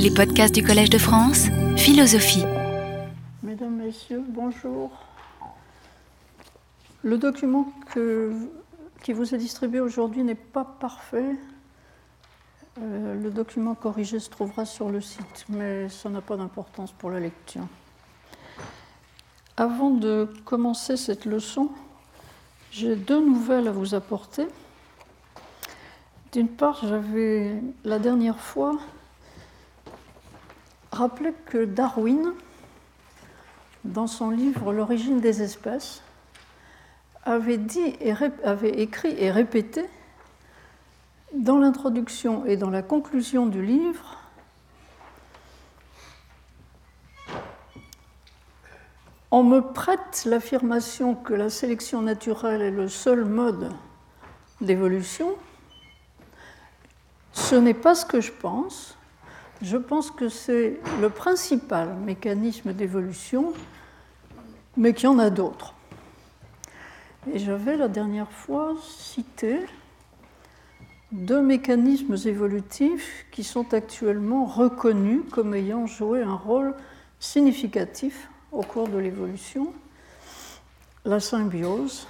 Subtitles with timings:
[0.00, 2.44] Les podcasts du Collège de France, philosophie.
[3.42, 4.92] Mesdames, Messieurs, bonjour.
[7.02, 7.72] Le document
[9.02, 11.34] qui vous est distribué aujourd'hui n'est pas parfait.
[12.80, 17.10] Euh, le document corrigé se trouvera sur le site, mais ça n'a pas d'importance pour
[17.10, 17.66] la lecture.
[19.56, 21.70] Avant de commencer cette leçon,
[22.70, 24.46] j'ai deux nouvelles à vous apporter.
[26.30, 28.78] D'une part, j'avais la dernière fois
[30.98, 32.32] rappelé que Darwin,
[33.84, 36.02] dans son livre L'origine des espèces,
[37.24, 38.12] avait, dit et
[38.42, 39.84] avait écrit et répété
[41.34, 44.16] dans l'introduction et dans la conclusion du livre
[49.30, 53.70] On me prête l'affirmation que la sélection naturelle est le seul mode
[54.62, 55.36] d'évolution.
[57.32, 58.97] Ce n'est pas ce que je pense.
[59.60, 63.52] Je pense que c'est le principal mécanisme d'évolution,
[64.76, 65.74] mais qu'il y en a d'autres.
[67.32, 69.60] Et j'avais la dernière fois cité
[71.10, 76.74] deux mécanismes évolutifs qui sont actuellement reconnus comme ayant joué un rôle
[77.18, 79.72] significatif au cours de l'évolution,
[81.04, 82.06] la symbiose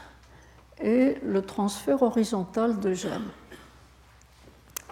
[0.82, 3.30] et le transfert horizontal de gènes.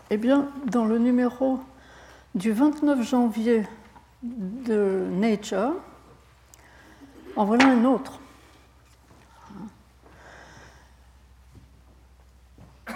[0.09, 1.61] Eh bien, dans le numéro
[2.37, 3.67] du 29 janvier
[4.23, 5.73] de Nature,
[7.35, 8.21] en voilà un autre.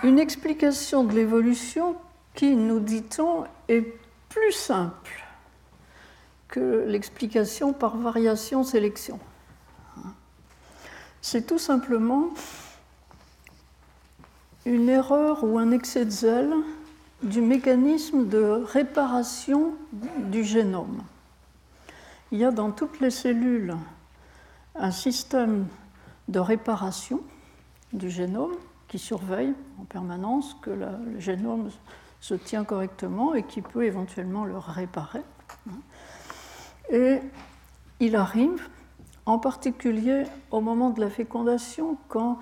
[0.03, 1.97] Une explication de l'évolution
[2.35, 5.25] qui, nous dit-on, est plus simple
[6.49, 9.19] que l'explication par variation-sélection.
[11.23, 12.29] C'est tout simplement
[14.67, 16.55] une erreur ou un excès de zèle
[17.23, 21.03] du mécanisme de réparation du génome.
[22.33, 23.77] Il y a dans toutes les cellules
[24.75, 25.67] un système
[26.29, 27.21] de réparation
[27.93, 28.55] du génome
[28.89, 31.71] qui surveille en permanence que le génome
[32.21, 35.23] se tient correctement et qui peut éventuellement le réparer.
[36.91, 37.21] Et
[38.01, 38.69] il arrive,
[39.27, 42.39] en particulier au moment de la fécondation, quand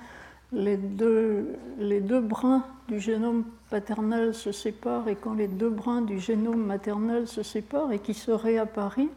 [0.53, 6.65] les deux, brins du génome paternel se séparent et quand les deux brins du génome
[6.65, 9.11] maternel se séparent et qui se réapparient,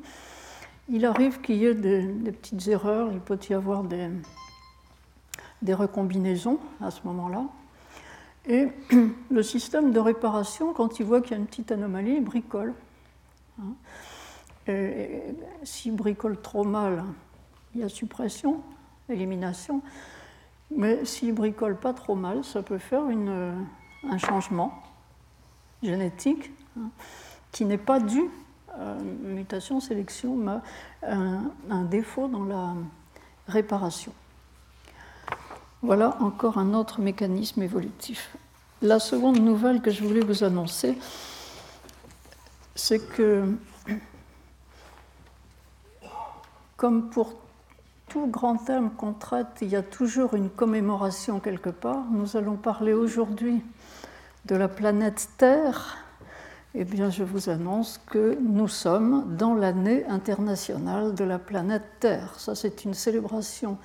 [0.90, 4.09] il arrive qu'il y ait des, petites erreurs, il peut y avoir des,
[5.62, 7.46] des recombinaisons à ce moment-là.
[8.47, 8.68] Et
[9.31, 12.74] le système de réparation, quand il voit qu'il y a une petite anomalie, il bricole.
[13.62, 13.74] Hein.
[15.64, 17.03] S'il bricole trop mal,
[17.74, 18.62] il y a suppression,
[19.09, 19.81] élimination.
[20.76, 23.66] Mais s'il bricole pas trop mal, ça peut faire une,
[24.09, 24.82] un changement
[25.84, 26.90] génétique hein,
[27.52, 28.22] qui n'est pas dû
[28.80, 30.58] une mutation, sélection, mais
[31.06, 32.74] un, un défaut dans la
[33.48, 34.14] réparation.
[35.82, 38.36] Voilà encore un autre mécanisme évolutif.
[38.82, 40.98] La seconde nouvelle que je voulais vous annoncer,
[42.76, 43.46] c'est que,
[46.78, 47.41] comme pour
[48.11, 52.03] tout grand thème qu'on traite, il y a toujours une commémoration quelque part.
[52.11, 53.61] Nous allons parler aujourd'hui
[54.45, 55.97] de la planète Terre.
[56.75, 62.33] Eh bien, je vous annonce que nous sommes dans l'année internationale de la planète Terre.
[62.38, 63.77] Ça, c'est une célébration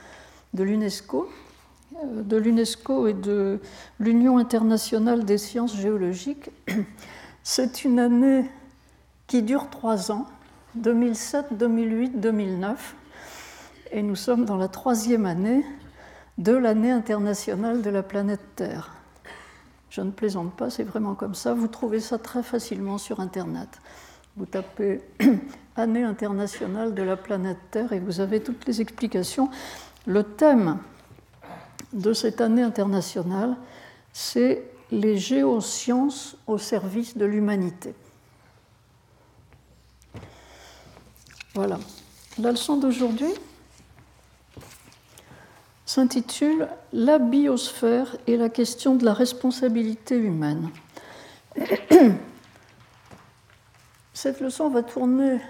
[0.54, 1.28] de l'UNESCO
[2.02, 3.60] euh, de l'UNESCO et de
[4.00, 6.50] l'Union internationale des sciences géologiques.
[7.44, 8.50] C'est une année
[9.28, 10.26] qui dure trois ans,
[10.74, 12.96] 2007, 2008, 2009,
[13.90, 15.64] et nous sommes dans la troisième année
[16.38, 18.94] de l'année internationale de la planète Terre.
[19.90, 21.54] Je ne plaisante pas, c'est vraiment comme ça.
[21.54, 23.68] Vous trouvez ça très facilement sur Internet.
[24.36, 25.00] Vous tapez
[25.76, 29.48] année internationale de la planète Terre et vous avez toutes les explications.
[30.06, 30.78] Le thème
[31.92, 33.56] de cette année internationale,
[34.12, 37.94] c'est les géosciences au service de l'humanité.
[41.54, 41.78] Voilà.
[42.38, 43.32] La leçon d'aujourd'hui?
[45.86, 50.70] S'intitule La biosphère et la question de la responsabilité humaine.
[54.12, 55.40] Cette leçon va tourner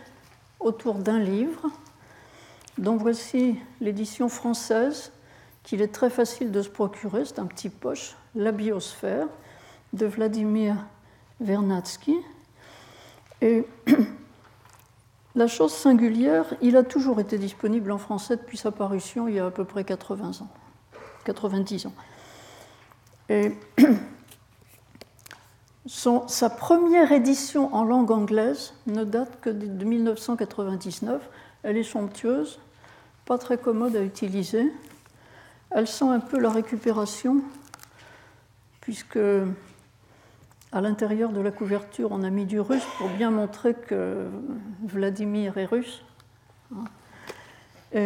[0.60, 1.70] autour d'un livre
[2.78, 5.10] dont voici l'édition française
[5.62, 7.24] qu'il est très facile de se procurer.
[7.24, 9.26] C'est un petit poche, La biosphère,
[9.94, 10.76] de Vladimir
[11.40, 12.16] Vernadsky.
[13.40, 13.64] Et
[15.36, 19.38] la chose singulière, il a toujours été disponible en français depuis sa parution il y
[19.38, 20.48] a à peu près 80 ans,
[21.24, 21.92] 90 ans.
[23.28, 23.52] Et
[25.86, 31.20] sa première édition en langue anglaise ne date que de 1999.
[31.62, 32.58] Elle est somptueuse,
[33.26, 34.72] pas très commode à utiliser.
[35.70, 37.42] Elle sent un peu la récupération,
[38.80, 39.18] puisque
[40.76, 44.26] à l'intérieur de la couverture, on a mis du russe pour bien montrer que
[44.84, 46.04] Vladimir est russe.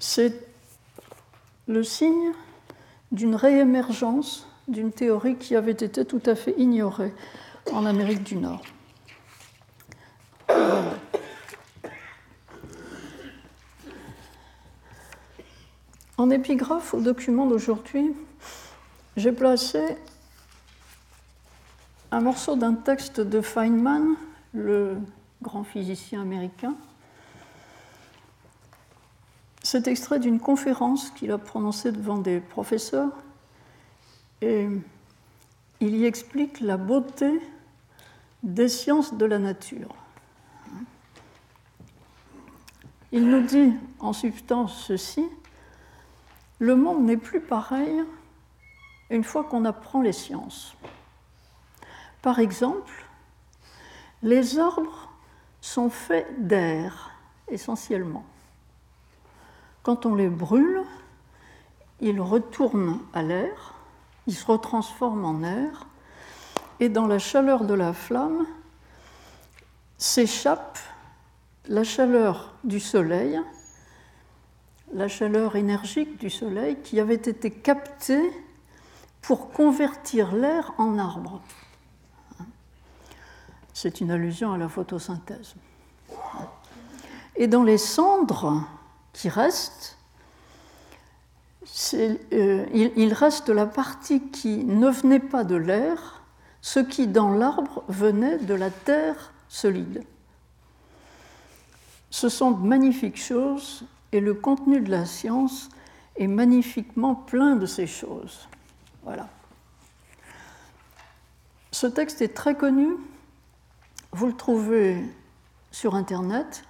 [0.00, 0.34] C'est
[1.68, 2.32] le signe
[3.12, 7.14] d'une réémergence d'une théorie qui avait été tout à fait ignorée
[7.72, 8.62] en Amérique du Nord.
[16.18, 18.12] En épigraphe au document d'aujourd'hui,
[19.16, 19.96] j'ai placé
[22.10, 24.16] un morceau d'un texte de Feynman,
[24.54, 24.96] le
[25.42, 26.74] grand physicien américain.
[29.62, 33.10] C'est extrait d'une conférence qu'il a prononcée devant des professeurs
[34.40, 34.68] et
[35.80, 37.40] il y explique la beauté
[38.42, 39.94] des sciences de la nature.
[43.12, 45.24] Il nous dit en substance ceci,
[46.58, 48.02] le monde n'est plus pareil
[49.10, 50.76] une fois qu'on apprend les sciences.
[52.22, 53.04] Par exemple,
[54.22, 55.08] les arbres
[55.60, 57.10] sont faits d'air
[57.48, 58.24] essentiellement.
[59.82, 60.82] Quand on les brûle,
[62.00, 63.76] ils retournent à l'air
[64.26, 65.86] il se retransforme en air,
[66.80, 68.46] et dans la chaleur de la flamme
[69.98, 70.78] s'échappe
[71.68, 73.40] la chaleur du soleil,
[74.92, 78.30] la chaleur énergique du soleil qui avait été captée
[79.22, 81.40] pour convertir l'air en arbre.
[83.76, 85.54] C'est une allusion à la photosynthèse.
[87.36, 88.66] Et dans les cendres
[89.12, 89.98] qui restent,
[91.92, 96.22] euh, il, reste la partie qui ne venait pas de l'air,
[96.62, 100.02] ce qui dans l'arbre venait de la terre solide.
[102.08, 105.68] Ce sont de magnifiques choses et le contenu de la science
[106.16, 108.48] est magnifiquement plein de ces choses.
[109.02, 109.28] Voilà.
[111.72, 112.96] Ce texte est très connu.
[114.16, 115.04] Vous le trouvez
[115.70, 116.64] sur Internet,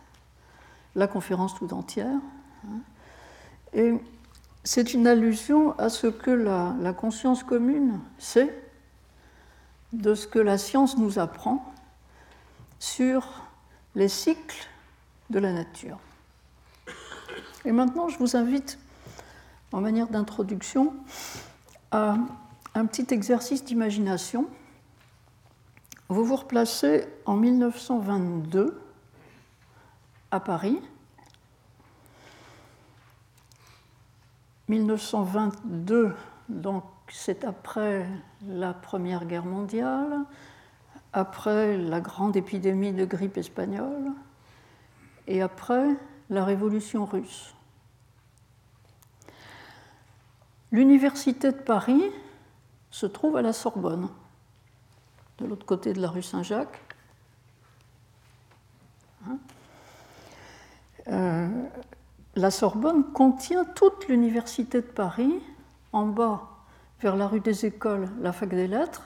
[0.97, 2.19] la conférence tout entière.
[2.67, 2.81] Hein.
[3.73, 3.95] Et
[4.65, 8.53] c'est une allusion à ce que la, conscience commune sait
[9.93, 11.73] de ce que la science nous apprend
[12.81, 13.45] sur
[13.95, 14.67] les cycles
[15.31, 16.01] de la nature.
[17.65, 18.77] Et maintenant, je vous invite,
[19.71, 20.95] en manière d'introduction,
[21.93, 22.17] à
[22.75, 24.49] un petit exercice d'imagination.
[26.09, 28.81] Vous vous replacez en 1922
[30.31, 30.81] à Paris
[34.69, 36.15] 1922,
[36.49, 38.09] donc c'est après
[38.47, 40.25] la Première Guerre mondiale,
[41.13, 44.13] après la grande épidémie de grippe espagnole
[45.29, 45.95] et après
[46.31, 47.55] la Révolution russe.
[50.73, 52.03] L'Université de Paris
[52.91, 54.09] se trouve à la Sorbonne,
[55.39, 56.81] de l'autre côté de la rue Saint-Jacques.
[59.27, 59.39] Hein
[61.09, 61.49] euh,
[62.35, 65.41] la Sorbonne contient toute l'université de Paris,
[65.93, 66.49] en bas
[67.01, 69.03] vers la rue des Écoles, la fac des lettres,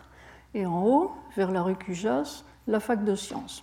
[0.55, 3.63] et en haut vers la rue Cujas, la fac de sciences.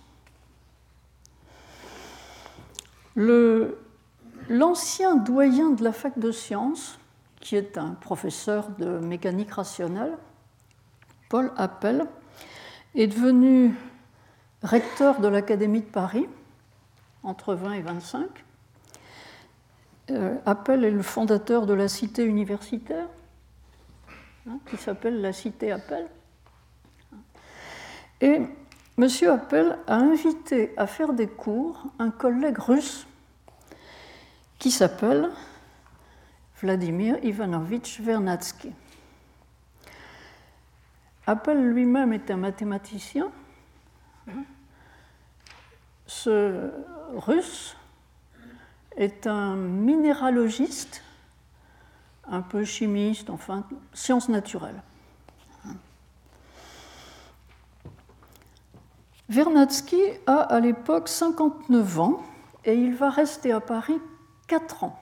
[4.48, 6.98] L'ancien doyen de la fac de sciences,
[7.40, 10.16] qui est un professeur de mécanique rationnelle,
[11.28, 12.06] Paul Appel,
[12.98, 13.74] est devenu
[14.62, 16.26] recteur de l'Académie de Paris
[17.22, 18.28] entre 20 et 25
[20.10, 23.06] euh, Appel est le fondateur de la cité universitaire,
[24.48, 26.06] hein, qui s'appelle la cité Appel.
[28.20, 28.40] Et
[28.96, 29.08] M.
[29.28, 33.06] Appel a invité à faire des cours un collègue russe
[34.58, 35.28] qui s'appelle
[36.60, 38.72] Vladimir Ivanovitch Vernadsky.
[41.28, 43.30] Appel lui-même est un mathématicien.
[44.30, 44.44] Hein.
[46.06, 46.72] Ce
[47.16, 47.76] russe
[48.96, 51.02] est un minéralogiste,
[52.26, 54.80] un peu chimiste, enfin, sciences naturelles.
[59.28, 62.22] Vernadsky a à l'époque 59 ans
[62.64, 64.00] et il va rester à Paris
[64.46, 64.98] 4 ans.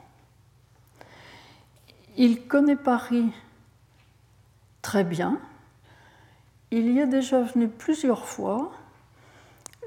[2.17, 3.33] Il connaît Paris
[4.83, 5.41] très bien.
[6.73, 8.73] Il y est déjà venu plusieurs fois.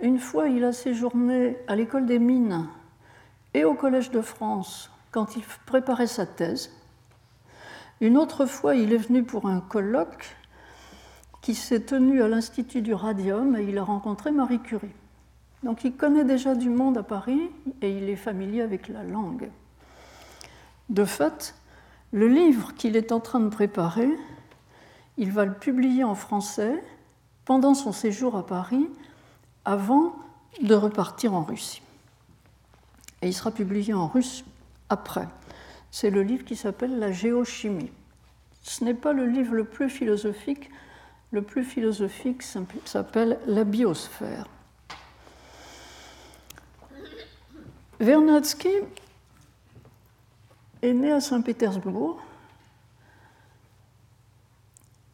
[0.02, 2.68] Une fois, il a séjourné à l'école des mines
[3.54, 6.72] et au Collège de France quand il préparait sa thèse.
[8.00, 10.38] Une autre fois, il est venu pour un colloque
[11.42, 14.94] qui s'est tenu à l'Institut du Radium et il a rencontré Marie Curie.
[15.64, 17.42] Donc il connaît déjà du monde à Paris
[17.82, 19.50] et il est familier avec la langue.
[20.90, 21.56] De fait,
[22.14, 24.10] le livre qu'il est en train de préparer,
[25.20, 26.82] il va le publier en français
[27.44, 28.88] pendant son séjour à Paris
[29.66, 30.16] avant
[30.62, 31.82] de repartir en Russie.
[33.22, 34.46] Et il sera publié en russe
[34.88, 35.28] après.
[35.92, 37.92] C'est le livre qui s'appelle La géochimie.
[38.62, 40.72] Ce n'est pas le livre le plus philosophique.
[41.32, 42.42] Le plus philosophique
[42.86, 44.48] s'appelle La biosphère.
[48.00, 48.70] Vernadsky
[50.82, 52.22] est né à Saint-Pétersbourg.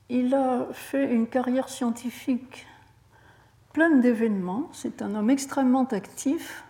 [0.09, 2.67] Il a fait une carrière scientifique
[3.73, 4.69] pleine d'événements.
[4.71, 6.63] C'est un homme extrêmement actif.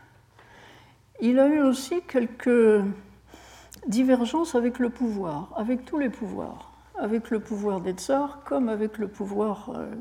[1.22, 2.84] Il a eu aussi quelques
[3.88, 8.98] divergences avec le pouvoir, avec tous les pouvoirs, avec le pouvoir des tsars comme avec
[8.98, 9.94] le pouvoir euh,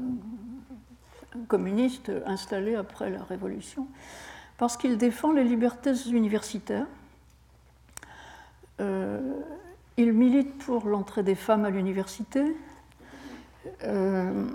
[1.49, 3.87] communiste installé après la Révolution
[4.57, 6.87] parce qu'il défend les libertés universitaires.
[8.81, 9.21] Euh,
[9.97, 12.57] il milite pour l'entrée des femmes à l'université.
[13.85, 14.47] Euh,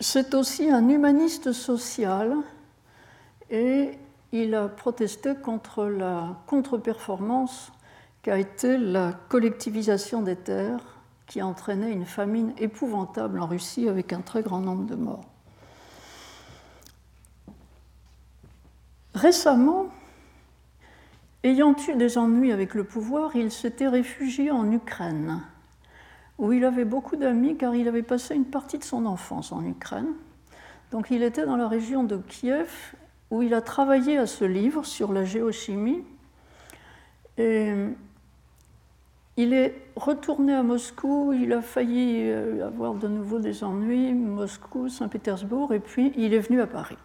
[0.00, 2.34] c'est aussi un humaniste social
[3.50, 3.92] et
[4.32, 7.72] il a protesté contre la contre-performance
[8.22, 14.12] qu'a été la collectivisation des terres qui a entraîné une famine épouvantable en Russie avec
[14.12, 15.24] un très grand nombre de morts.
[19.14, 19.88] Récemment,
[21.42, 25.42] ayant eu des ennuis avec le pouvoir, il s'était réfugié en Ukraine,
[26.38, 29.64] où il avait beaucoup d'amis car il avait passé une partie de son enfance en
[29.64, 30.14] Ukraine.
[30.90, 32.94] Donc il était dans la région de Kiev,
[33.30, 36.04] où il a travaillé à ce livre sur la géochimie.
[37.36, 37.72] Et
[39.36, 44.88] il est retourné à Moscou, il a failli euh, avoir de nouveau des ennuis, Moscou,
[44.88, 46.96] Saint-Pétersbourg, et puis il est venu à Paris.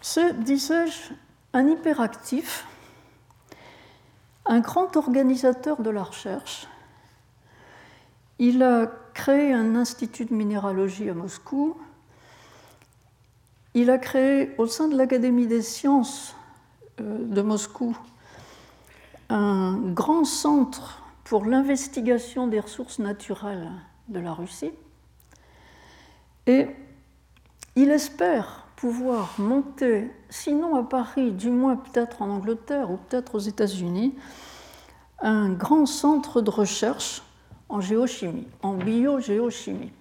[0.00, 1.14] C'est, disais-je,
[1.52, 2.66] un hyperactif,
[4.46, 6.68] un grand organisateur de la recherche.
[8.38, 11.76] Il a créé un institut de minéralogie à Moscou.
[13.74, 16.36] Il a créé au sein de l'Académie des sciences
[17.00, 17.96] euh, de Moscou
[19.28, 23.70] un grand centre pour l'investigation des ressources naturelles
[24.08, 24.72] de la Russie.
[26.46, 26.68] Et
[27.74, 33.40] il espère pouvoir monter, sinon à Paris, du moins peut-être en Angleterre ou peut-être aux
[33.40, 34.14] États-Unis,
[35.20, 37.22] un grand centre de recherche
[37.68, 39.92] en géochimie, en biogéochimie.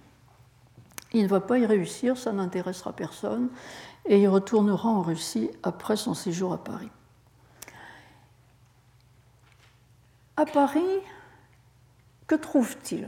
[1.14, 3.50] Il ne va pas y réussir, ça n'intéressera personne,
[4.06, 6.90] et il retournera en Russie après son séjour à Paris.
[10.36, 11.00] À Paris,
[12.26, 13.08] que trouve-t-il?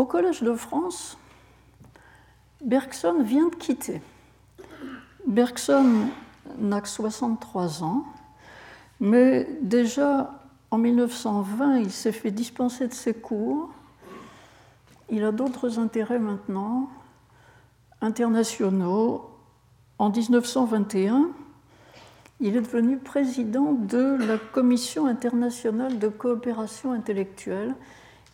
[0.00, 1.18] Au Collège de France,
[2.64, 4.00] Bergson vient de quitter.
[5.26, 6.06] Bergson
[6.56, 8.06] n'a que 63 ans,
[8.98, 10.40] mais déjà
[10.70, 13.68] en 1920, il s'est fait dispenser de ses cours.
[15.10, 16.88] Il a d'autres intérêts maintenant,
[18.00, 19.28] internationaux.
[19.98, 21.28] En 1921,
[22.40, 27.74] il est devenu président de la Commission internationale de coopération intellectuelle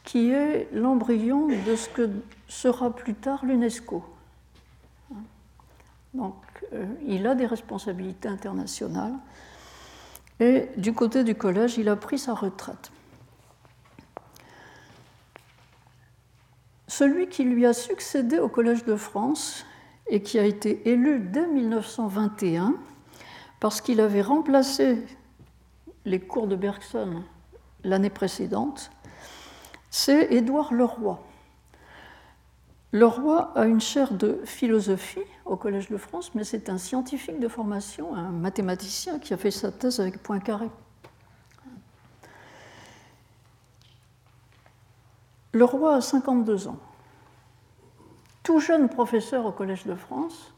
[0.07, 2.09] qui est l'embryon de ce que
[2.49, 4.05] sera plus tard l'UNESCO.
[6.15, 6.37] Donc,
[6.73, 9.15] euh, il a des responsabilités internationales.
[10.39, 12.93] Et du côté du collège, il a pris sa retraite.
[16.87, 19.67] Celui qui lui a succédé au Collège de France
[20.09, 22.77] et qui a été élu dès 1921,
[23.59, 25.05] parce qu'il avait remplacé
[26.05, 27.25] les cours de Bergson
[27.83, 28.91] l'année précédente,
[29.97, 31.19] c'est Édouard Leroy.
[32.93, 37.49] Leroy a une chaire de philosophie au Collège de France, mais c'est un scientifique de
[37.49, 40.69] formation, un mathématicien qui a fait sa thèse avec Poincaré.
[45.55, 46.79] Leroy a 52 ans,
[48.43, 50.53] tout jeune professeur au Collège de France,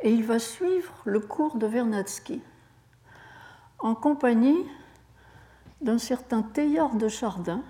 [0.00, 2.40] et il va suivre le cours de Vernadsky
[3.80, 4.66] en compagnie
[5.82, 7.62] d'un certain Teilhard de Chardin,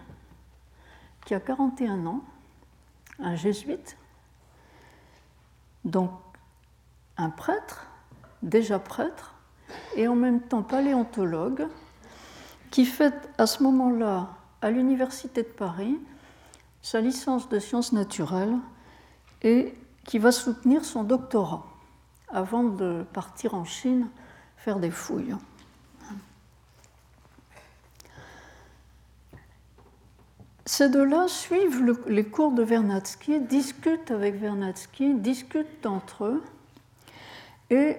[1.25, 2.23] qui a 41 ans,
[3.19, 3.97] un jésuite,
[5.85, 6.11] donc
[7.17, 7.87] un prêtre,
[8.43, 9.35] déjà prêtre,
[9.97, 11.67] et en même temps paléontologue,
[12.71, 14.29] qui fait à ce moment-là,
[14.61, 15.99] à l'Université de Paris,
[16.83, 18.57] sa licence de sciences naturelles
[19.43, 21.65] et qui va soutenir son doctorat
[22.29, 24.09] avant de partir en Chine
[24.57, 25.35] faire des fouilles.
[30.67, 36.43] Ces deux-là suivent les cours de Vernadsky, discutent avec Vernadsky, discutent entre eux,
[37.71, 37.99] et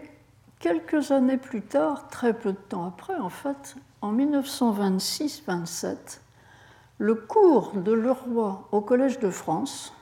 [0.59, 6.21] quelques années plus tard, très peu de temps après en fait, en 1926-27,
[6.97, 9.93] le cours de Leroy au Collège de France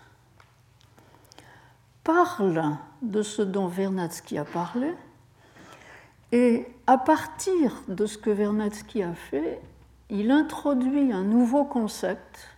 [2.03, 4.93] parle de ce dont Vernadsky a parlé,
[6.31, 9.59] et à partir de ce que Vernadsky a fait,
[10.09, 12.52] il introduit un nouveau concept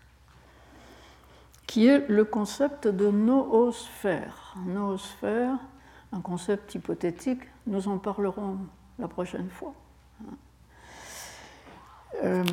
[1.68, 4.56] qui est le concept de noosphère.
[4.66, 5.58] Noosphère,
[6.12, 8.58] un concept hypothétique, nous en parlerons
[9.00, 9.74] la prochaine fois.
[12.24, 12.44] Euh,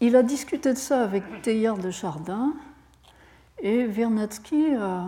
[0.00, 2.52] il a discuté de ça avec Teilhard de Chardin
[3.58, 5.06] et Vernadsky a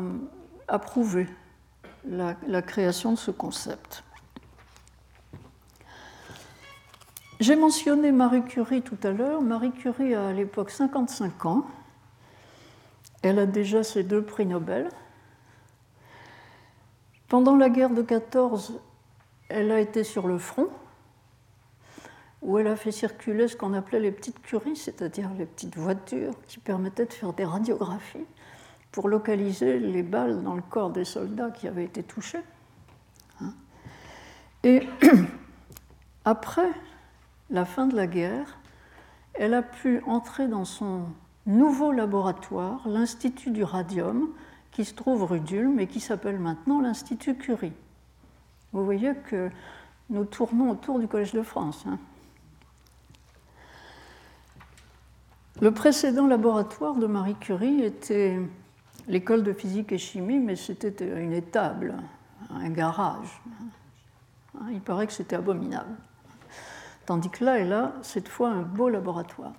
[0.68, 1.28] approuvé
[2.04, 4.04] la, la création de ce concept.
[7.40, 9.42] J'ai mentionné Marie Curie tout à l'heure.
[9.42, 11.66] Marie Curie a à l'époque 55 ans.
[13.24, 14.90] Elle a déjà ses deux prix Nobel.
[17.26, 18.78] Pendant la guerre de 14,
[19.48, 20.68] elle a été sur le front,
[22.42, 26.34] où elle a fait circuler ce qu'on appelait les petites curies, c'est-à-dire les petites voitures
[26.46, 28.26] qui permettaient de faire des radiographies
[28.92, 32.42] pour localiser les balles dans le corps des soldats qui avaient été touchés.
[33.40, 33.54] Hein.
[34.64, 34.86] Et
[36.26, 36.70] après
[37.48, 38.58] la fin de la guerre,
[39.32, 41.06] elle a pu entrer dans son
[41.46, 44.28] nouveau laboratoire, l'Institut du radium,
[44.70, 47.72] qui se trouve rue d'Ulm et qui s'appelle maintenant l'Institut Curie.
[48.72, 49.50] Vous voyez que
[50.10, 51.84] nous tournons autour du Collège de France.
[51.86, 51.98] Hein.
[55.60, 58.40] Le précédent laboratoire de Marie Curie était
[59.06, 61.94] l'école de physique et chimie, mais c'était une étable,
[62.50, 63.40] un garage.
[64.58, 64.66] Hein.
[64.72, 65.94] Il paraît que c'était abominable.
[67.06, 69.52] Tandis que là et là, cette fois, un beau laboratoire.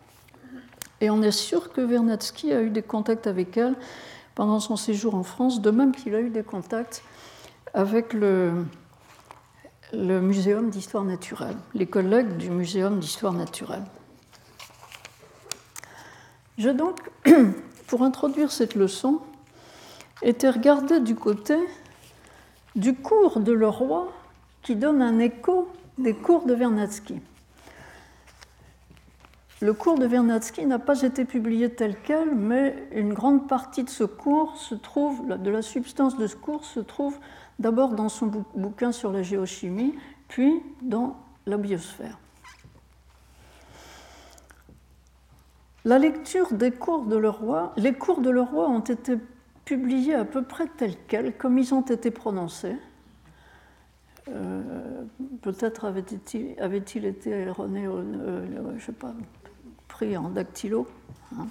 [1.01, 3.75] Et on est sûr que Vernadsky a eu des contacts avec elle
[4.33, 7.03] pendant son séjour en France, de même qu'il a eu des contacts
[7.73, 8.65] avec le,
[9.93, 13.83] Muséum d'histoire naturelle, les collègues du Muséum d'histoire naturelle.
[16.57, 16.97] J'ai donc,
[17.87, 19.19] pour introduire cette leçon,
[20.21, 21.55] été regarder du côté
[22.75, 24.11] du cours de Leroy
[24.63, 27.21] qui donne un écho des cours de Vernadsky.
[29.65, 33.89] Le cours de Vernadsky n'a pas été publié tel quel, mais une grande partie de
[33.89, 37.17] ce cours se trouve, de la substance de ce cours se trouve
[37.57, 39.95] d'abord dans son bouquin sur la géochimie,
[40.27, 42.19] puis dans la biosphère.
[45.83, 49.15] La lecture des cours de Leroy, les cours de Leroy ont été
[49.65, 52.77] publiés à peu près tels quels, comme ils ont été prononcés.
[54.27, 54.61] Euh,
[55.41, 59.15] peut-être avait-il été erroné, euh, je sais pas,
[60.03, 60.87] en dactylo.
[61.37, 61.47] Hein.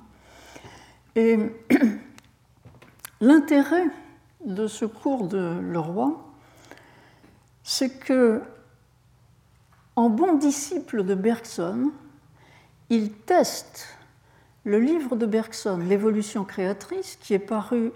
[1.16, 1.38] Et
[3.20, 3.86] l'intérêt
[4.44, 6.22] de ce cours de Leroy,
[7.62, 8.42] c'est que,
[9.96, 11.92] en bon disciple de Bergson,
[12.90, 13.88] il teste
[14.64, 17.92] le livre de Bergson, L'évolution créatrice, qui est paru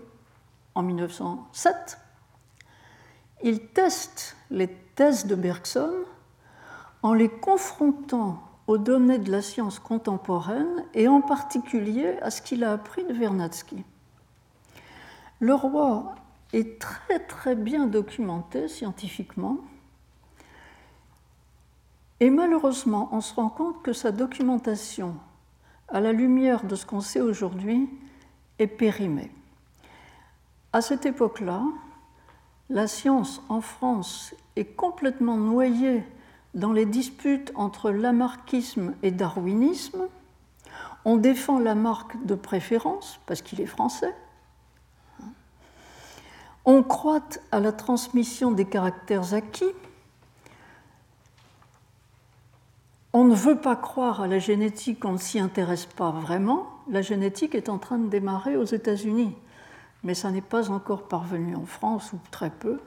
[0.75, 1.99] en 1907.
[3.43, 5.93] Il teste les thèses de Bergson
[7.03, 12.63] en les confrontant aux données de la science contemporaine et en particulier à ce qu'il
[12.63, 13.83] a appris de Vernadsky.
[15.41, 16.15] Le roi
[16.53, 19.57] est très très bien documenté scientifiquement
[22.21, 25.15] et malheureusement on se rend compte que sa documentation
[25.89, 27.89] à la lumière de ce qu'on sait aujourd'hui
[28.59, 29.33] est périmée.
[30.75, 31.63] À cette époque-là,
[32.69, 36.05] la science en France est complètement noyée
[36.59, 40.09] dans les disputes entre lamarckisme et darwinisme,
[41.05, 44.15] on défend Lamarck de préférence parce qu'il est français.
[46.65, 49.73] On croit à la transmission des caractères acquis.
[53.13, 56.69] On ne veut pas croire à la génétique, on ne s'y intéresse pas vraiment.
[56.91, 59.35] La génétique est en train de démarrer aux États-Unis,
[60.03, 62.81] mais ça n'est pas encore parvenu en France, ou très peu.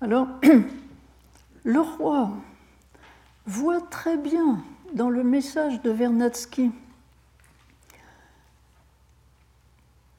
[0.00, 0.26] Alors,
[1.64, 2.30] Le roi
[3.46, 6.70] voit très bien dans le message de Vernadsky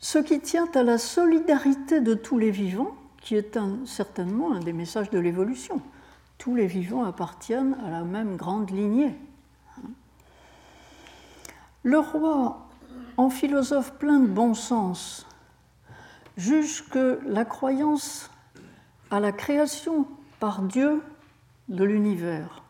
[0.05, 4.71] ce qui tient à la solidarité de tous les vivants, qui est certainement un des
[4.71, 5.81] messages de l'évolution.
[6.37, 9.15] Tous les vivants appartiennent à la même grande lignée.
[11.81, 12.67] Le roi,
[13.17, 15.25] en philosophe plein de bon sens,
[16.37, 18.29] juge que la croyance
[19.09, 20.05] à la création
[20.39, 21.01] par Dieu
[21.69, 22.63] de l'univers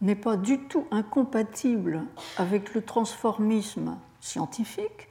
[0.00, 2.04] n'est pas du tout incompatible
[2.36, 5.08] avec le transformisme scientifique.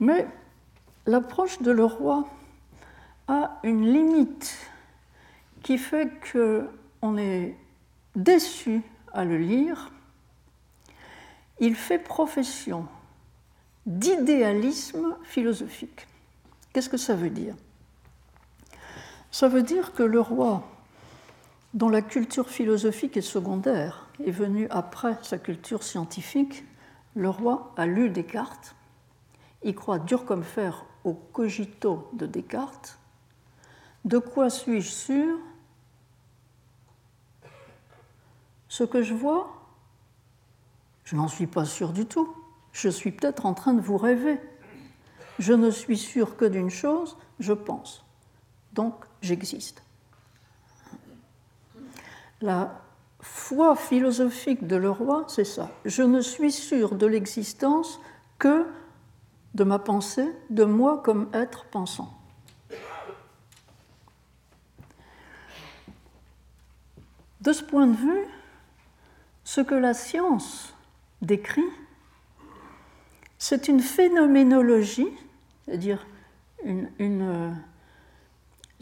[0.00, 0.26] Mais
[1.06, 2.24] l'approche de le roi
[3.28, 4.58] a une limite
[5.62, 7.56] qui fait qu'on est
[8.16, 9.92] déçu à le lire.
[11.60, 12.86] Il fait profession
[13.86, 16.06] d'idéalisme philosophique.
[16.72, 17.54] Qu'est-ce que ça veut dire?
[19.30, 20.66] Ça veut dire que le roi,
[21.74, 26.64] dont la culture philosophique est secondaire, est venu après sa culture scientifique,
[27.14, 28.74] le roi a lu Descartes,
[29.62, 32.98] il croit dur comme fer au cogito de Descartes.
[34.04, 35.38] De quoi suis-je sûr?
[38.68, 39.52] Ce que je vois,
[41.04, 42.34] je n'en suis pas sûr du tout.
[42.72, 44.40] Je suis peut-être en train de vous rêver.
[45.38, 48.04] Je ne suis sûr que d'une chose, je pense.
[48.72, 49.82] Donc j'existe.
[52.42, 52.82] La
[53.20, 55.70] foi philosophique de Leroy, c'est ça.
[55.84, 58.00] Je ne suis sûr de l'existence
[58.38, 58.66] que
[59.54, 62.12] de ma pensée, de moi comme être pensant.
[67.40, 68.24] De ce point de vue,
[69.44, 70.74] ce que la science
[71.22, 71.62] décrit,
[73.38, 75.08] c'est une phénoménologie,
[75.64, 76.06] c'est-à-dire
[76.64, 77.56] une,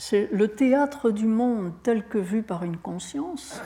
[0.00, 3.60] c'est le théâtre du monde tel que vu par une conscience.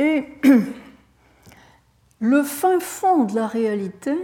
[0.00, 0.26] Et
[2.20, 4.16] le fin fond de la réalité,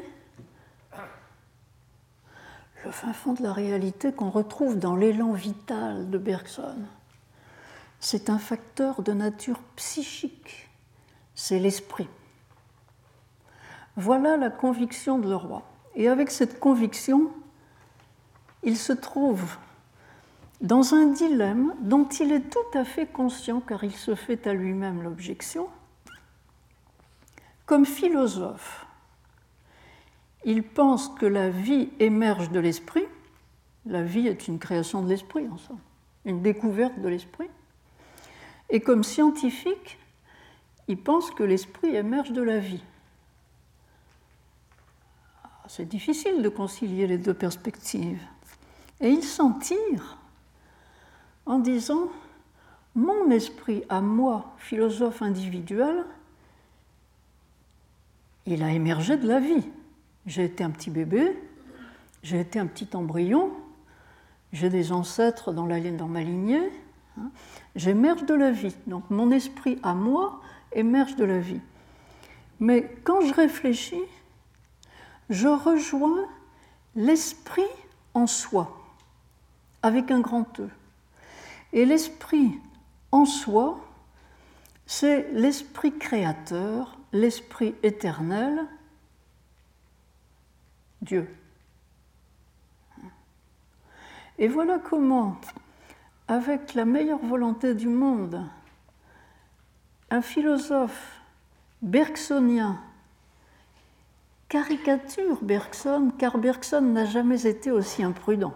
[2.84, 6.78] le fin fond de la réalité qu'on retrouve dans l'élan vital de Bergson,
[8.00, 10.68] c'est un facteur de nature psychique,
[11.36, 12.08] c'est l'esprit.
[13.94, 15.62] Voilà la conviction de le roi.
[15.94, 17.30] Et avec cette conviction,
[18.62, 19.56] il se trouve
[20.60, 24.52] dans un dilemme dont il est tout à fait conscient car il se fait à
[24.52, 25.68] lui-même l'objection.
[27.64, 28.86] Comme philosophe,
[30.44, 33.04] il pense que la vie émerge de l'esprit.
[33.86, 35.78] La vie est une création de l'esprit, en somme,
[36.24, 37.48] une découverte de l'esprit.
[38.68, 39.98] Et comme scientifique,
[40.88, 42.82] il pense que l'esprit émerge de la vie.
[45.68, 48.20] C'est difficile de concilier les deux perspectives.
[49.00, 50.18] Et il s'en tire
[51.46, 52.08] en disant,
[52.94, 56.04] mon esprit à moi, philosophe individuel,
[58.46, 59.64] il a émergé de la vie.
[60.26, 61.38] J'ai été un petit bébé,
[62.22, 63.52] j'ai été un petit embryon,
[64.52, 66.70] j'ai des ancêtres dans, la, dans ma lignée,
[67.18, 67.30] hein.
[67.76, 68.76] j'émerge de la vie.
[68.86, 70.40] Donc mon esprit à moi
[70.72, 71.60] émerge de la vie.
[72.58, 74.02] Mais quand je réfléchis,
[75.30, 76.26] je rejoins
[76.96, 77.62] l'esprit
[78.14, 78.79] en soi,
[79.82, 80.68] avec un grand E.
[81.72, 82.58] Et l'esprit
[83.12, 83.80] en soi,
[84.86, 88.66] c'est l'esprit créateur, l'esprit éternel,
[91.02, 91.28] Dieu.
[94.38, 95.40] Et voilà comment,
[96.28, 98.44] avec la meilleure volonté du monde,
[100.10, 101.20] un philosophe
[101.82, 102.80] bergsonien
[104.50, 108.52] caricature Bergson, car Bergson n'a jamais été aussi imprudent.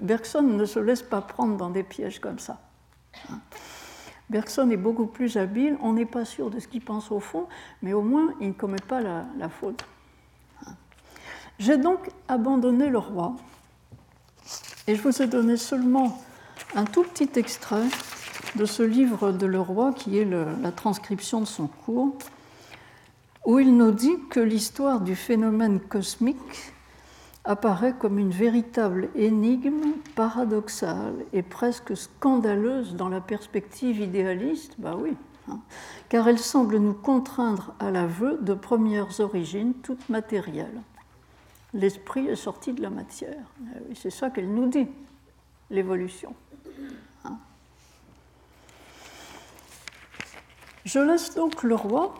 [0.00, 2.60] Bergson ne se laisse pas prendre dans des pièges comme ça.
[4.30, 7.48] Bergson est beaucoup plus habile, on n'est pas sûr de ce qu'il pense au fond,
[7.82, 9.84] mais au moins il ne commet pas la, faute.
[11.58, 13.34] J'ai donc abandonné le roi,
[14.86, 16.22] et je vous ai donné seulement
[16.74, 17.86] un tout petit extrait
[18.54, 22.16] de ce livre de Le Roi, qui est la transcription de son cours,
[23.44, 26.69] où il nous dit que l'histoire du phénomène cosmique
[27.50, 35.16] apparaît comme une véritable énigme paradoxale et presque scandaleuse dans la perspective idéaliste, bah oui,
[35.50, 35.58] hein,
[36.08, 40.80] car elle semble nous contraindre à l'aveu de premières origines toutes matérielles.
[41.74, 43.44] L'esprit est sorti de la matière.
[43.90, 44.86] Eh c'est ça qu'elle nous dit,
[45.70, 46.34] l'évolution.
[50.84, 52.14] Je laisse donc le roi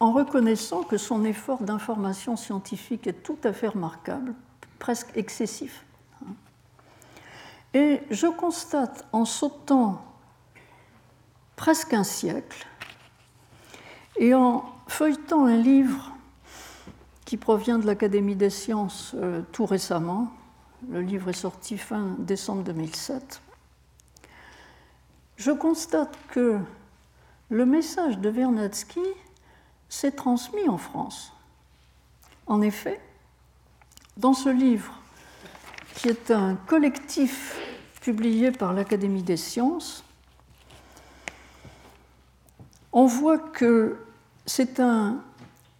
[0.00, 4.34] en reconnaissant que son effort d'information scientifique est tout à fait remarquable,
[4.78, 5.84] presque excessif.
[7.74, 10.02] Et je constate en sautant
[11.54, 12.66] presque un siècle
[14.16, 16.10] et en feuilletant un livre
[17.26, 20.32] qui provient de l'Académie des sciences euh, tout récemment,
[20.88, 23.40] le livre est sorti fin décembre 2007,
[25.36, 26.58] je constate que
[27.50, 29.00] le message de Vernadsky
[29.90, 31.32] s'est transmis en France.
[32.46, 33.00] En effet,
[34.16, 34.98] dans ce livre,
[35.96, 37.58] qui est un collectif
[38.00, 40.04] publié par l'Académie des sciences,
[42.92, 43.98] on voit que
[44.46, 45.22] c'est un,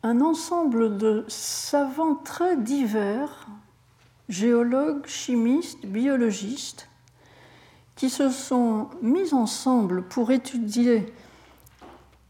[0.03, 3.47] un ensemble de savants très divers,
[4.29, 6.89] géologues, chimistes, biologistes,
[7.97, 11.13] qui se sont mis ensemble pour étudier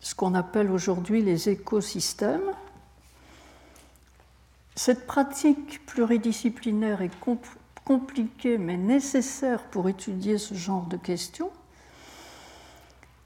[0.01, 2.53] ce qu'on appelle aujourd'hui les écosystèmes.
[4.75, 7.13] Cette pratique pluridisciplinaire est
[7.85, 11.51] compliquée mais nécessaire pour étudier ce genre de questions.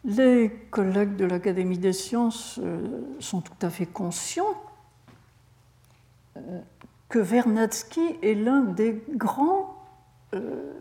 [0.04, 4.54] Les collègues de l'Académie des sciences euh, sont tout à fait conscients
[6.36, 6.60] euh,
[7.08, 9.82] que Vernadsky est l'un des grands
[10.34, 10.72] euh,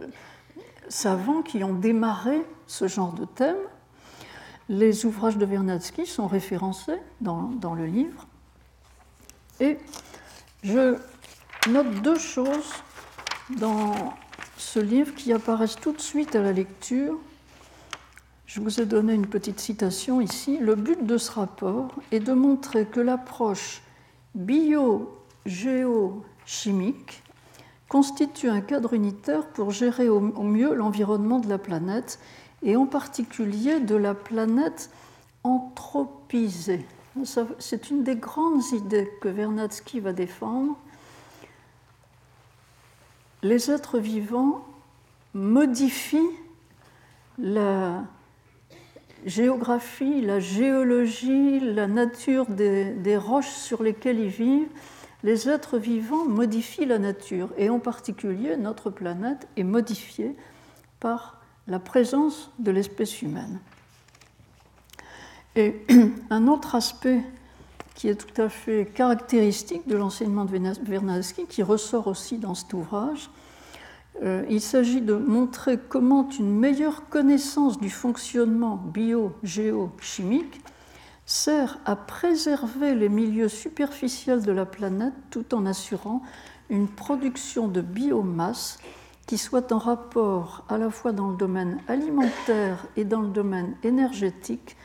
[0.89, 3.55] savants qui ont démarré ce genre de thème.
[4.69, 8.27] Les ouvrages de Vernadsky sont référencés dans, dans le livre.
[9.59, 9.77] Et
[10.63, 10.97] je
[11.69, 12.73] note deux choses
[13.59, 14.13] dans
[14.57, 17.17] ce livre qui apparaissent tout de suite à la lecture
[18.53, 20.59] je vous ai donné une petite citation ici.
[20.59, 23.81] Le but de ce rapport est de montrer que l'approche
[24.35, 27.23] bio-géochimique
[27.89, 32.19] constitue un cadre unitaire pour gérer au mieux l'environnement de la planète
[32.63, 34.89] et en particulier de la planète
[35.43, 36.85] anthropisée.
[37.59, 40.77] C'est une des grandes idées que Vernadsky va défendre.
[43.43, 44.65] Les êtres vivants
[45.33, 46.19] modifient
[47.37, 48.03] la,
[49.25, 54.69] géographie, la géologie, la nature des, roches sur lesquelles ils vivent,
[55.23, 60.35] les êtres vivants modifient la nature et en particulier notre planète est modifiée
[60.99, 63.59] par la présence de l'espèce humaine.
[65.55, 65.85] Et
[66.29, 67.21] un autre aspect
[67.95, 72.73] qui est tout à fait caractéristique de l'enseignement de Vernadsky, qui ressort aussi dans cet
[72.73, 73.29] ouvrage,
[74.21, 80.61] euh, il s'agit de montrer comment une meilleure connaissance du fonctionnement bio-géochimique
[81.25, 86.21] sert à préserver les milieux superficiels de la planète tout en assurant
[86.69, 88.77] une production de biomasse
[89.25, 93.75] qui soit en rapport à la fois dans le domaine alimentaire et dans le domaine
[93.83, 94.75] énergétique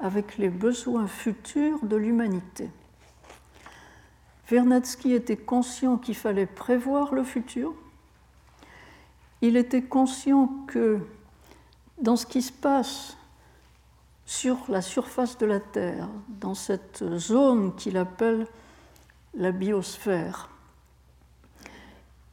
[0.00, 2.70] avec les besoins futurs de l'humanité.
[4.48, 7.74] Vernadsky était conscient qu'il fallait prévoir le futur,
[9.40, 11.00] il était conscient que
[12.00, 13.16] dans ce qui se passe
[14.24, 18.46] sur la surface de la Terre, dans cette zone qu'il appelle
[19.34, 20.50] la biosphère,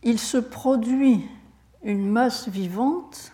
[0.04, 1.28] il se produit
[1.86, 3.32] une masse vivante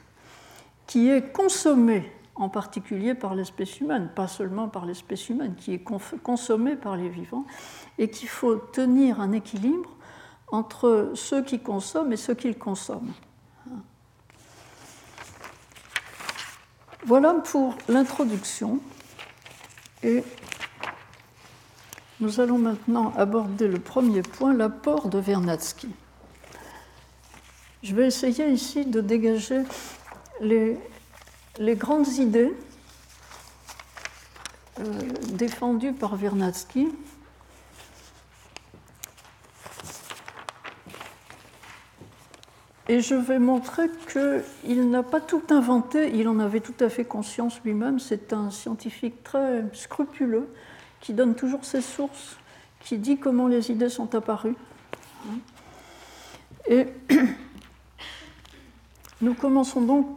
[0.85, 5.83] qui est consommée en particulier par l'espèce humaine, pas seulement par l'espèce humaine, qui est
[6.23, 7.45] consommée par les vivants,
[7.97, 9.89] et qu'il faut tenir un équilibre
[10.49, 13.13] entre ceux qui consomment et ceux qu'ils consomment.
[17.05, 18.79] Voilà pour l'introduction.
[20.03, 20.23] Et
[22.19, 25.89] nous allons maintenant aborder le premier point, l'apport de Vernadsky.
[27.83, 29.63] Je vais essayer ici de dégager
[30.39, 30.77] les,
[31.75, 32.53] grandes idées
[34.79, 34.83] euh,
[35.33, 36.89] défendues par Vernadsky
[42.91, 47.05] Et je vais montrer qu'il n'a pas tout inventé, il en avait tout à fait
[47.05, 47.99] conscience lui-même.
[47.99, 50.49] C'est un scientifique très scrupuleux
[50.99, 52.35] qui donne toujours ses sources,
[52.81, 54.57] qui dit comment les idées sont apparues.
[56.67, 56.87] Et
[59.21, 60.07] nous commençons donc.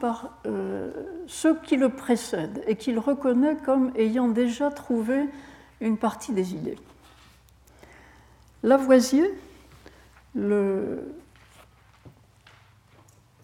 [0.00, 0.90] Par euh,
[1.26, 5.28] ceux qui le précèdent et qu'il reconnaît comme ayant déjà trouvé
[5.80, 6.78] une partie des idées.
[8.62, 9.28] Lavoisier,
[10.34, 11.14] le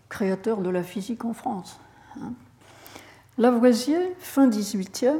[0.09, 1.79] créateur de la physique en France.
[2.21, 2.33] Hein.
[3.37, 5.17] Lavoisier, fin 18e,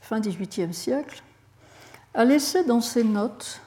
[0.00, 1.22] fin 18e siècle,
[2.14, 3.60] a laissé dans ses notes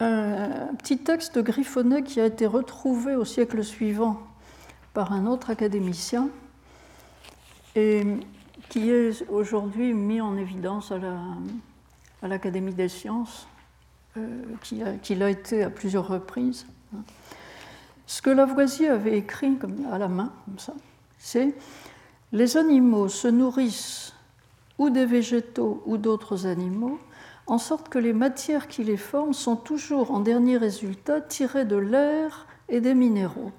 [0.00, 4.20] un petit texte griffonné qui a été retrouvé au siècle suivant
[4.94, 6.28] par un autre académicien
[7.74, 8.04] et
[8.68, 10.92] qui est aujourd'hui mis en évidence
[12.22, 13.48] à l'Académie des sciences
[14.16, 14.42] euh,
[15.02, 16.66] qu'il a, été à plusieurs reprises.
[18.06, 19.58] Ce que Lavoisier avait écrit
[19.92, 20.74] à la main, comme ça,
[21.18, 21.54] c'est
[22.32, 24.14] Les animaux se nourrissent
[24.78, 26.98] ou des végétaux ou d'autres animaux,
[27.48, 31.76] en sorte que les matières qui les forment sont toujours en dernier résultat tirées de
[31.76, 33.52] l'air et des minéraux.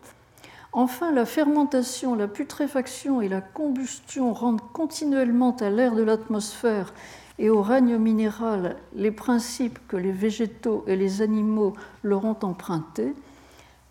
[0.72, 6.94] Enfin, la fermentation, la putréfaction et la combustion rendent continuellement à l'air de l'atmosphère
[7.40, 11.74] et au règne minéral les principes que les végétaux et les animaux
[12.04, 13.16] leur ont empruntés,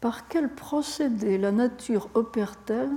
[0.01, 2.93] par quel procédé la nature opère-t-elle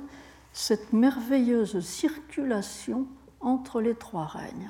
[0.54, 3.08] cette merveilleuse circulation
[3.40, 4.70] entre les trois règnes?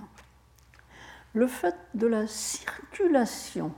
[1.34, 3.72] Le fait de la circulation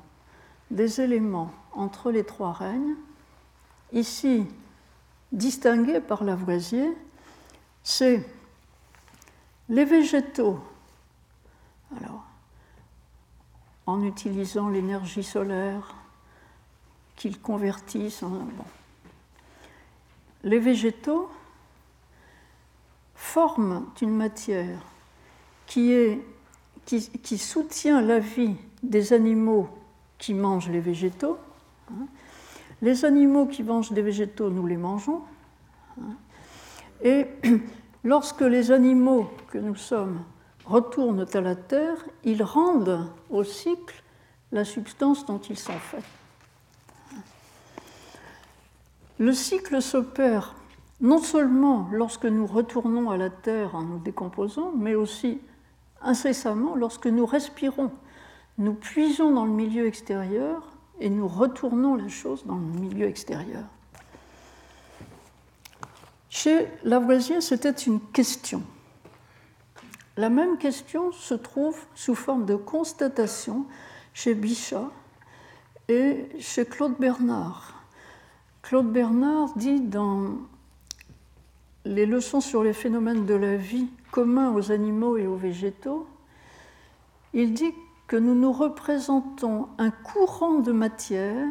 [0.71, 2.95] des éléments entre les trois règnes,
[3.91, 4.47] ici
[5.31, 6.91] distingué par Lavoisier,
[7.83, 8.25] c'est
[9.69, 10.59] les végétaux,
[13.85, 15.95] en utilisant l'énergie solaire,
[17.15, 18.47] qu'ils convertissent en.
[20.43, 21.29] Les végétaux
[23.15, 24.79] forment une matière
[25.67, 26.19] qui, est,
[26.85, 29.67] qui, soutient la vie des animaux
[30.17, 31.37] qui mangent les végétaux.
[31.89, 32.07] Hein.
[32.81, 35.21] Les animaux qui mangent des végétaux, nous les mangeons.
[35.99, 36.15] Hein.
[37.01, 37.27] Et
[38.03, 40.23] lorsque les animaux que nous sommes
[40.65, 44.03] retournent à la terre, ils rendent au cycle
[44.51, 46.03] la substance dont ils sont faits.
[49.19, 50.55] Le cycle s'opère
[51.01, 55.39] non seulement lorsque nous retournons à la Terre en nous décomposant, mais aussi
[56.03, 57.91] incessamment lorsque nous respirons.
[58.57, 63.63] Nous puisons dans le milieu extérieur et nous retournons la chose dans le milieu extérieur.
[66.29, 68.63] Chez Lavoisier, c'était une question.
[70.17, 73.65] La même question se trouve sous forme de constatation
[74.13, 74.89] chez Bichat
[75.89, 77.83] et chez Claude Bernard.
[78.61, 80.37] Claude Bernard dit dans
[81.85, 86.05] les leçons sur les phénomènes de la vie communs aux animaux et aux végétaux,
[87.33, 87.73] il dit
[88.05, 91.47] que nous nous représentons un courant de matière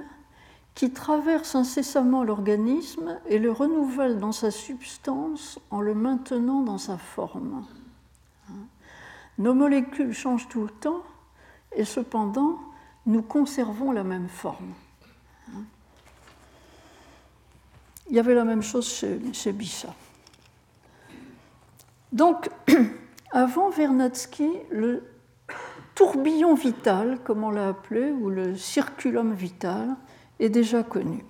[0.76, 6.98] qui traverse incessamment l'organisme et le renouvelle dans sa substance en le maintenant dans sa
[6.98, 7.66] forme.
[9.38, 11.02] Nos molécules changent tout le temps
[11.74, 12.60] et cependant
[13.06, 14.72] nous conservons la même forme.
[18.08, 19.94] Il y avait la même chose chez, chez Bichat.
[22.12, 22.50] Donc,
[23.32, 25.02] avant Vernadsky, le
[25.94, 29.96] tourbillon vital, comme on l'a appelé, ou le circulum vital,
[30.38, 31.24] est déjà connu.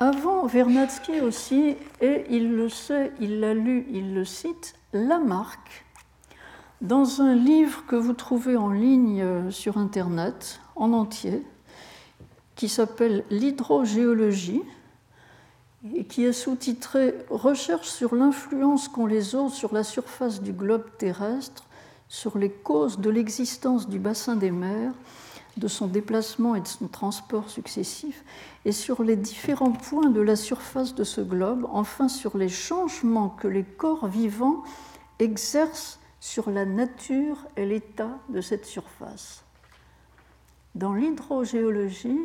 [0.00, 5.84] Avant Vernadsky aussi, et il le sait, il l'a lu, il le cite, Lamarck,
[6.80, 11.42] dans un livre que vous trouvez en ligne sur Internet, en entier,
[12.54, 14.62] qui s'appelle L'hydrogéologie
[15.94, 20.84] et qui est sous-titré Recherche sur l'influence qu'ont les eaux sur la surface du globe
[20.98, 21.64] terrestre,
[22.08, 24.92] sur les causes de l'existence du bassin des mers,
[25.56, 28.24] de son déplacement et de son transport successif,
[28.64, 33.28] et sur les différents points de la surface de ce globe, enfin sur les changements
[33.28, 34.62] que les corps vivants
[35.18, 39.44] exercent sur la nature et l'état de cette surface.
[40.74, 42.20] Dans l'hydrogéologie,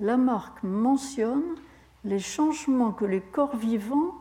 [0.00, 1.56] Lamarck mentionne
[2.04, 4.14] les changements que les corps vivants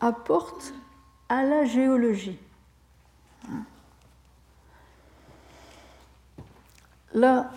[0.00, 0.74] apportent
[1.28, 2.38] à la géologie.
[7.12, 7.50] La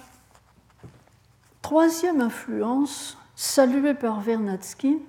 [1.62, 5.00] troisième influence, saluée par Vernadsky,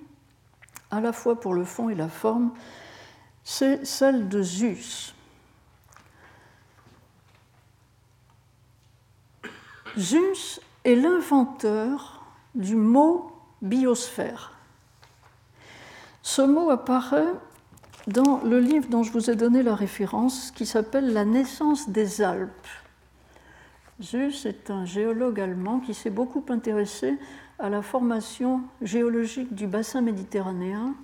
[0.91, 2.51] à la fois pour le fond et la forme,
[3.43, 5.13] c'est celle de Zeus.
[9.97, 12.23] Zeus est l'inventeur
[12.53, 14.54] du mot biosphère.
[16.25, 17.35] Ce mot apparaît
[18.07, 22.23] dans le livre dont je vous ai donné la référence, qui s'appelle La naissance des
[22.23, 22.67] Alpes.
[24.01, 27.13] Zeus est un géologue allemand qui s'est beaucoup intéressé
[27.59, 30.95] à la formation géologique du bassin méditerranéen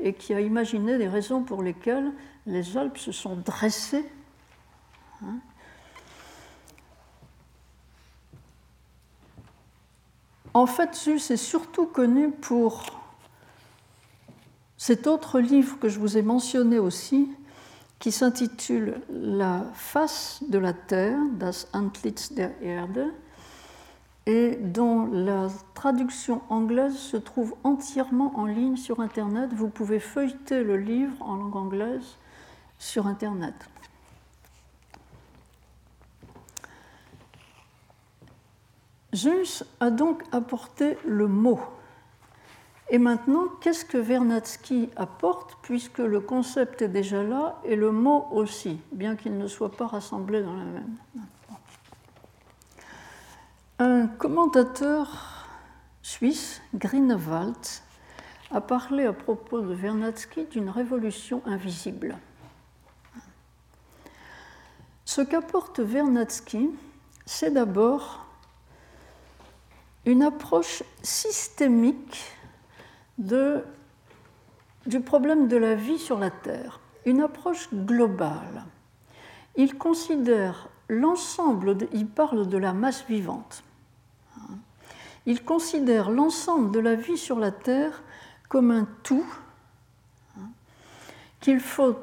[0.00, 2.10] et qui a imaginé des raisons pour lesquelles
[2.46, 4.10] les Alpes se sont dressées
[5.22, 5.36] hein,
[10.54, 13.01] En fait, Zeus est surtout connu pour
[14.82, 17.30] cet autre livre que je vous ai mentionné aussi,
[18.00, 23.06] qui s'intitule La face de la Terre, Das Antlitz der Erde,
[24.26, 29.50] et dont la traduction anglaise se trouve entièrement en ligne sur Internet.
[29.52, 32.16] Vous pouvez feuilleter le livre en langue anglaise
[32.80, 33.54] sur Internet.
[39.14, 41.60] Zeus a donc apporté le mot.
[42.92, 48.28] Et maintenant, qu'est-ce que Vernadsky apporte, puisque le concept est déjà là et le mot
[48.32, 50.98] aussi, bien qu'il ne soit pas rassemblé dans la même
[53.78, 55.46] Un commentateur
[56.02, 57.56] suisse, Grünewald,
[58.50, 62.18] a parlé à propos de Vernadsky d'une révolution invisible.
[65.06, 66.68] Ce qu'apporte Vernadsky,
[67.24, 68.26] c'est d'abord
[70.04, 72.20] une approche systémique
[73.18, 78.64] du problème de la vie sur la Terre, une approche globale.
[79.56, 83.64] Il considère l'ensemble, il parle de la masse vivante.
[85.26, 88.02] Il considère l'ensemble de la vie sur la Terre
[88.48, 89.26] comme un tout
[91.40, 91.96] qu'il faut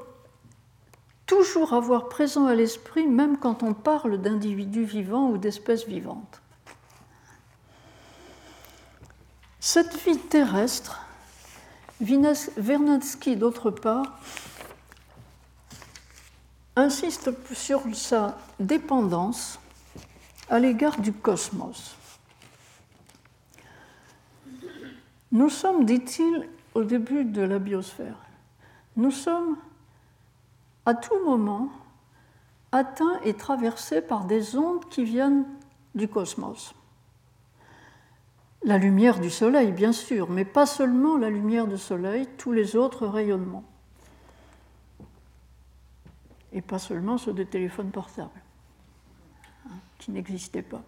[1.25, 6.41] toujours avoir présent à l'esprit, même quand on parle d'individus vivants ou d'espèces vivantes.
[9.71, 10.99] Cette vie terrestre,
[12.01, 14.19] Vernadsky, d'autre part,
[16.75, 19.59] insiste sur sa dépendance
[20.49, 21.95] à l'égard du cosmos.
[25.31, 28.17] Nous sommes, dit-il au début de la biosphère,
[28.95, 29.55] nous sommes
[30.87, 31.69] à tout moment
[32.71, 35.45] atteints et traversés par des ondes qui viennent
[35.93, 36.73] du cosmos.
[38.63, 42.75] La lumière du soleil, bien sûr, mais pas seulement la lumière du soleil, tous les
[42.75, 43.63] autres rayonnements.
[46.51, 48.41] Et pas seulement ceux des téléphones portables,
[49.67, 50.81] hein, qui n'existaient pas.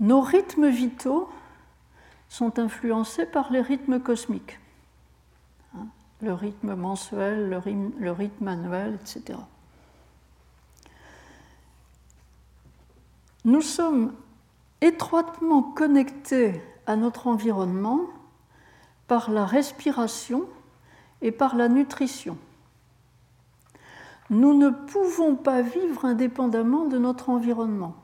[0.00, 1.30] Nos rythmes vitaux
[2.28, 4.58] sont influencés par les rythmes cosmiques
[6.22, 9.38] le rythme mensuel, le rythme, annuel, etc.
[13.44, 14.12] Nous sommes
[14.80, 18.00] étroitement connectés à notre environnement
[19.08, 20.44] par la respiration
[21.22, 22.38] et par la nutrition.
[24.30, 27.94] Nous ne pouvons pas vivre indépendamment de notre environnement.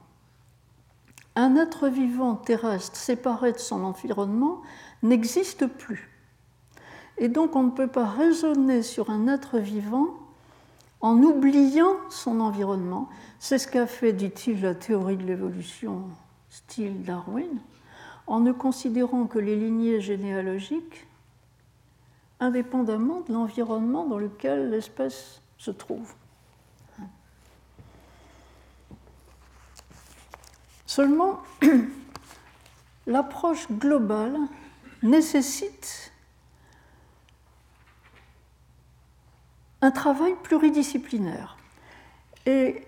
[1.36, 4.62] Un être vivant terrestre séparé de son environnement
[5.04, 6.10] n'existe plus.
[7.16, 10.08] Et donc on ne peut pas raisonner sur un être vivant
[11.00, 13.08] en oubliant son environnement.
[13.38, 16.04] C'est ce qu'a fait, dit-il, la théorie de l'évolution
[16.50, 17.60] style Darwin,
[18.26, 21.06] en ne considérant que les lignées généalogiques
[22.40, 26.14] indépendamment de l'environnement dans lequel l'espèce se trouve.
[30.86, 31.42] Seulement,
[33.06, 34.36] l'approche globale
[35.02, 36.12] nécessite
[39.88, 41.56] un travail pluridisciplinaire.
[42.44, 42.82] Et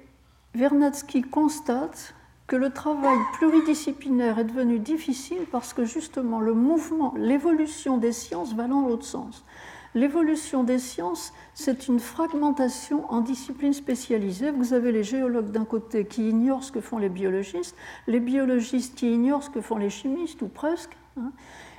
[0.54, 2.14] Vernadsky constate
[2.46, 8.52] que le travail pluridisciplinaire est devenu difficile parce que justement le mouvement, l'évolution des sciences
[8.52, 9.46] va dans l'autre sens.
[9.94, 14.50] L'évolution des sciences, c'est une fragmentation en disciplines spécialisées.
[14.50, 17.76] Vous avez les géologues d'un côté qui ignorent ce que font les biologistes,
[18.08, 20.98] les biologistes qui ignorent ce que font les chimistes, ou presque.
[21.16, 21.32] Hein.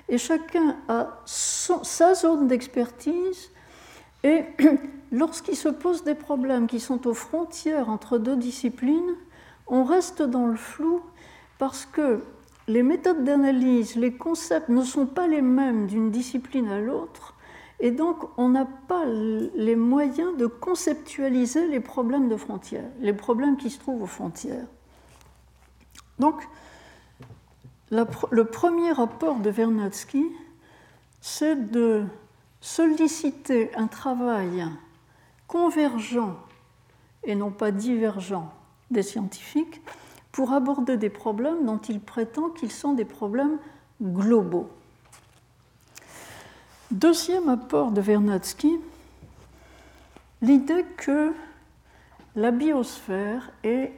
[0.09, 3.51] et chacun a sa zone d'expertise
[4.23, 4.43] et
[5.11, 9.15] lorsqu'il se pose des problèmes qui sont aux frontières entre deux disciplines,
[9.67, 11.01] on reste dans le flou
[11.57, 12.21] parce que
[12.67, 17.35] les méthodes d'analyse, les concepts ne sont pas les mêmes d'une discipline à l'autre,
[17.79, 23.57] et donc on n'a pas les moyens de conceptualiser les problèmes de frontières, les problèmes
[23.57, 24.67] qui se trouvent aux frontières.
[26.19, 26.47] Donc,
[27.89, 30.25] le premier rapport de Vernadsky,
[31.19, 32.03] c'est de
[32.61, 34.65] solliciter un travail
[35.47, 36.37] convergent
[37.23, 38.51] et non pas divergent
[38.91, 39.81] des scientifiques
[40.31, 43.57] pour aborder des problèmes dont il prétend qu'ils sont des problèmes
[44.01, 44.69] globaux.
[46.89, 48.79] Deuxième apport de Vernadsky,
[50.41, 51.33] l'idée que
[52.35, 53.93] la biosphère est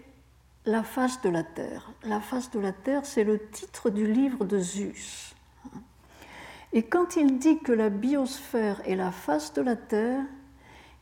[0.66, 1.92] la face de la Terre.
[2.04, 5.33] La face de la Terre, c'est le titre du livre de Zeus.
[6.74, 10.26] Et quand il dit que la biosphère est la face de la Terre,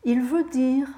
[0.04, 0.90] il veut dire,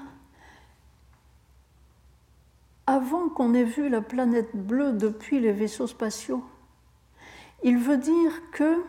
[2.86, 6.44] avant qu'on ait vu la planète bleue depuis les vaisseaux spatiaux,
[7.62, 8.82] il veut dire que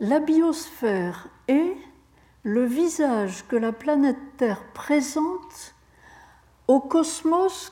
[0.00, 1.76] la biosphère est
[2.42, 5.74] le visage que la planète Terre présente
[6.68, 7.70] au cosmos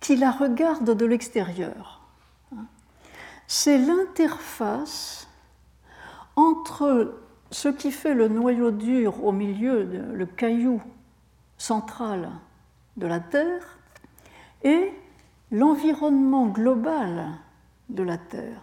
[0.00, 2.03] qui la regarde de l'extérieur
[3.46, 5.28] c'est l'interface
[6.36, 7.20] entre
[7.50, 10.82] ce qui fait le noyau dur au milieu, le caillou
[11.56, 12.30] central
[12.96, 13.78] de la Terre,
[14.62, 14.92] et
[15.52, 17.28] l'environnement global
[17.90, 18.60] de la Terre.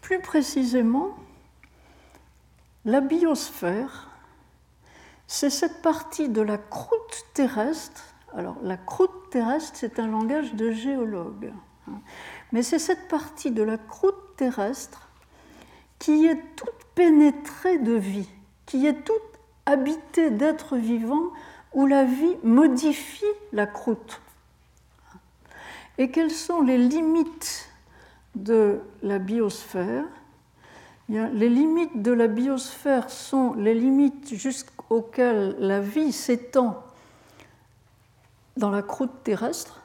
[0.00, 1.16] Plus précisément,
[2.84, 4.10] la biosphère,
[5.26, 8.02] c'est cette partie de la croûte terrestre.
[8.34, 11.52] Alors, la croûte terrestre, c'est un langage de géologue.
[12.52, 15.08] Mais c'est cette partie de la croûte terrestre
[15.98, 18.28] qui est toute pénétrée de vie,
[18.66, 19.22] qui est toute
[19.66, 21.30] habitée d'êtres vivants
[21.72, 24.20] où la vie modifie la croûte.
[25.98, 27.70] Et quelles sont les limites
[28.34, 30.04] de la biosphère?
[31.08, 36.82] Les limites de la biosphère sont les limites jusqu'auxquelles la vie s'étend
[38.56, 39.81] dans la croûte terrestre,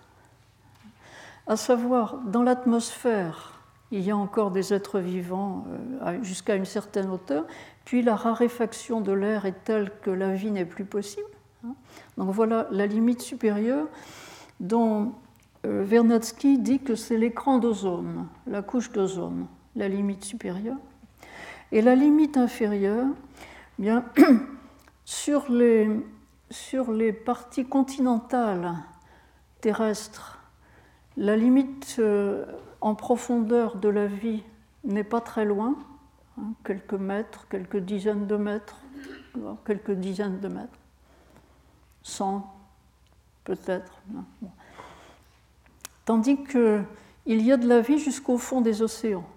[1.48, 5.66] à savoir dans l'atmosphère, il y a encore des êtres vivants
[6.04, 7.46] euh, jusqu'à une certaine hauteur,
[7.86, 11.30] puis la raréfaction de l'air est telle que la vie n'est plus possible.
[11.66, 11.74] Hein.
[12.18, 13.88] Donc voilà la limite supérieure
[14.60, 15.14] dont
[15.66, 20.78] euh, Vernadsky dit que c'est l'écran d'ozone, la couche d'ozone, la limite supérieure.
[21.72, 23.08] Et la limite inférieure,
[23.80, 24.06] eh bien,
[25.06, 25.90] sur les
[26.50, 28.74] sur les parties continentales
[29.60, 30.37] terrestres,
[31.18, 32.46] la limite euh,
[32.80, 34.44] en profondeur de la vie
[34.84, 35.76] n'est pas très loin,
[36.40, 38.80] hein, quelques mètres, quelques dizaines de mètres,
[39.66, 40.80] quelques dizaines de mètres,
[42.04, 42.54] 100
[43.44, 44.02] peut-être.
[44.16, 44.24] Hein,
[46.06, 46.86] Tandis qu'il
[47.26, 49.28] y a de la vie jusqu'au fond des océans.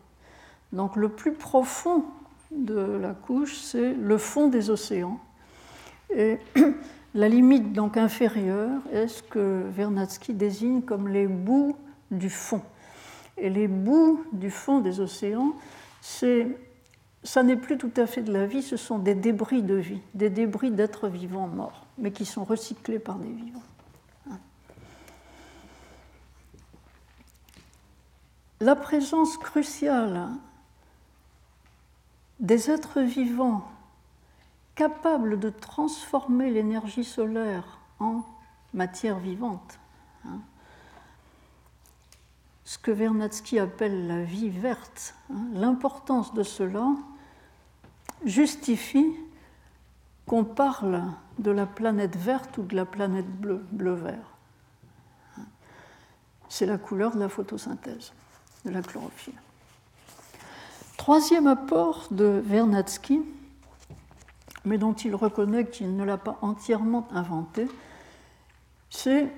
[0.73, 2.05] Donc le plus profond
[2.53, 5.19] de la couche, c'est le fond des océans.
[7.15, 11.77] La limite donc inférieure est ce que Vernadsky désigne comme les bouts
[12.13, 12.63] du fond.
[13.37, 15.55] Et les bouts du fond des océans,
[16.03, 20.01] ça n'est plus tout à fait de la vie, ce sont des débris de vie,
[20.15, 23.63] des débris d'êtres vivants morts, mais qui sont recyclés par des vivants.
[28.61, 30.29] La présence cruciale
[32.41, 33.67] des êtres vivants
[34.81, 38.25] capable de transformer l'énergie solaire en
[38.73, 39.79] matière vivante.
[40.25, 40.39] Hein.
[42.65, 46.87] Ce que Vernadsky appelle la vie verte, hein, l'importance de cela
[48.25, 49.15] justifie
[50.25, 51.03] qu'on parle
[51.39, 54.31] de la planète verte ou de la planète bleu, bleu-vert.
[55.37, 55.43] Hein.
[56.49, 58.15] C'est la couleur de la photosynthèse,
[58.65, 59.35] de la chlorophylle.
[60.97, 63.21] Troisième apport de Vernadsky,
[64.65, 67.69] mais dont il reconnaît qu'il ne l'a pas entièrement inventé,
[68.91, 69.29] c'est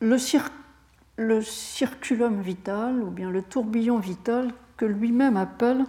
[0.00, 0.18] le,
[1.42, 5.84] circulum vital, ou bien le tourbillon vital, que lui-même appelle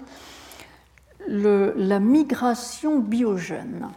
[1.28, 3.89] la migration biogène.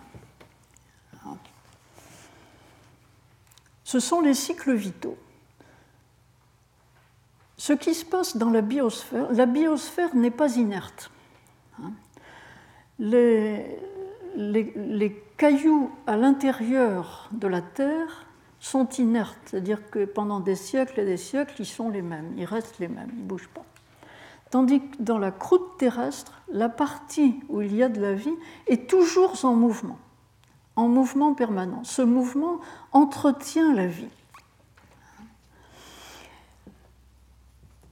[3.82, 5.16] Ce sont les cycles vitaux.
[7.56, 11.10] Ce qui se passe dans la biosphère, la biosphère n'est pas inerte.
[11.80, 11.92] Hein.
[14.36, 18.26] Les, cailloux à l'intérieur de la Terre
[18.60, 22.44] sont inertes, c'est-à-dire que pendant des siècles et des siècles, ils sont les mêmes, ils
[22.44, 23.64] restent les mêmes, ils ne bougent pas.
[24.50, 28.34] Tandis que dans la croûte terrestre, la partie où il y a de la vie
[28.66, 29.98] est toujours en mouvement,
[30.76, 31.82] en mouvement permanent.
[31.84, 32.60] Ce mouvement
[32.92, 34.08] entretient la vie.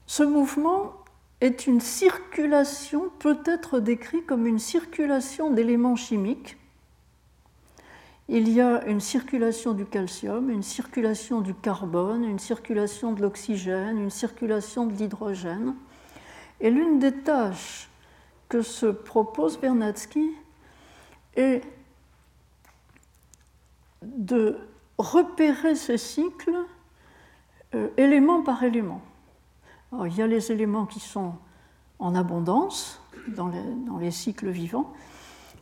[0.07, 0.93] Ce mouvement
[1.43, 6.57] est une circulation, peut être décrit comme une circulation d'éléments chimiques.
[8.29, 13.99] Il y a une circulation du calcium, une circulation du carbone, une circulation de l'oxygène,
[13.99, 15.75] une circulation de l'hydrogène.
[16.61, 17.91] Et l'une des tâches
[18.49, 20.31] que se propose Bernatsky
[21.35, 21.63] est
[24.03, 24.59] de
[24.97, 26.65] repérer ces cycles
[27.75, 29.03] euh, élément par élément
[30.07, 31.35] il y a les éléments qui sont
[31.99, 33.51] en abondance dans
[34.01, 34.93] les, cycles vivants,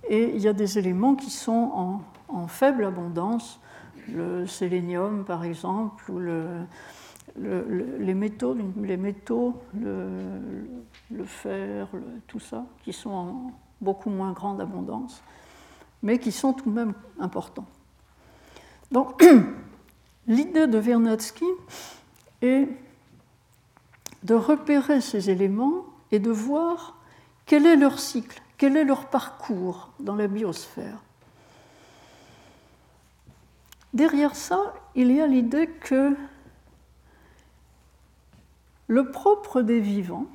[0.08, 3.60] et il y a des éléments qui sont en, faible abondance,
[4.08, 6.20] le sélénium par exemple, ou
[7.38, 11.88] les métaux, les métaux le, fer,
[12.26, 15.22] tout ça, qui sont en beaucoup moins grande abondance,
[16.02, 17.66] mais qui sont tout de même importants.
[18.90, 19.22] Donc,
[20.26, 21.44] l'idée de Vernadsky
[22.42, 22.68] est
[24.22, 26.96] de repérer ces éléments et de voir
[27.46, 30.98] quel est leur cycle, quel est leur parcours dans la biosphère.
[33.92, 36.16] Derrière ça, il y a l'idée que
[38.86, 40.26] le propre des vivants,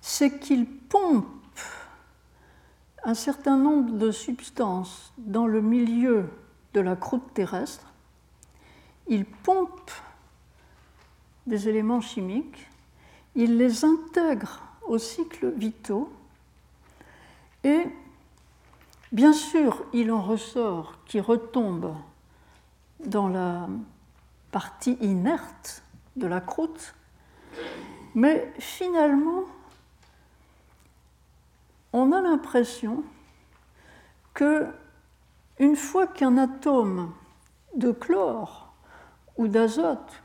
[0.00, 1.26] c'est qu'ils pompent
[3.04, 6.28] un certain nombre de substances dans le milieu
[6.74, 7.86] de la croûte terrestre,
[9.06, 9.92] ils pompent
[11.46, 12.68] des éléments chimiques,
[13.34, 16.12] il les intègre au cycle vitaux.
[17.64, 17.86] Et
[19.12, 21.94] bien sûr il en ressort qui retombe
[23.04, 23.68] dans la
[24.50, 25.82] partie inerte
[26.16, 26.94] de la croûte,
[28.14, 29.44] mais finalement
[31.92, 33.02] on a l'impression
[34.34, 34.66] que
[35.58, 37.12] une fois qu'un atome
[37.74, 38.72] de chlore
[39.36, 40.22] ou d'azote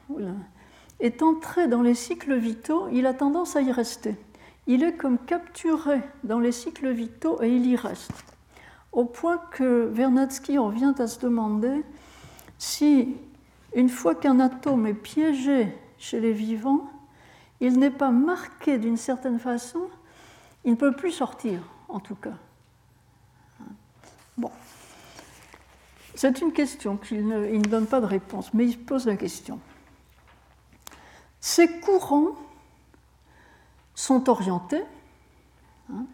[1.00, 4.16] est entré dans les cycles vitaux, il a tendance à y rester.
[4.68, 8.12] Il est comme capturé dans les cycles vitaux et il y reste.
[8.92, 11.84] Au point que Vernadsky en vient à se demander
[12.58, 13.16] si,
[13.76, 15.68] une fois qu'un atome est piégé
[15.98, 16.90] chez les vivants,
[17.60, 19.90] il n'est pas marqué d'une certaine façon,
[20.64, 22.38] il ne peut plus sortir, en tout cas.
[24.38, 24.52] Bon.
[26.16, 29.60] C'est une question qu'il ne, ne, donne pas de réponse, mais il pose la question.
[31.48, 32.36] Ces courants
[33.94, 34.82] sont orientés,
[35.94, 36.06] hein,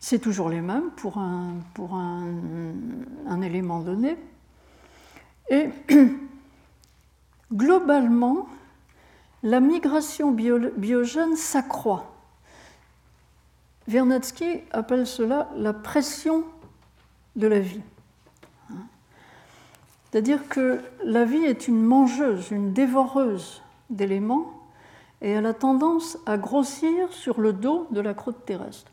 [0.00, 2.24] c'est toujours les mêmes pour un, pour un,
[3.28, 4.16] un élément donné,
[5.50, 5.68] et
[7.54, 8.48] globalement,
[9.44, 12.12] la migration biogène s'accroît.
[13.86, 16.42] Vernadsky appelle cela la pression
[17.36, 17.82] de la vie.
[20.10, 24.52] C'est-à-dire que la vie est une mangeuse, une dévoreuse d'éléments,
[25.22, 28.90] et elle a tendance à grossir sur le dos de la croûte terrestre.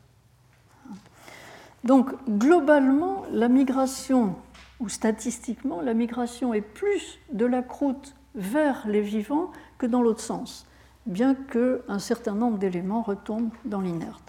[1.84, 4.36] Donc, globalement, la migration,
[4.80, 10.20] ou statistiquement, la migration est plus de la croûte vers les vivants que dans l'autre
[10.20, 10.66] sens,
[11.06, 14.27] bien qu'un certain nombre d'éléments retombent dans l'inerte.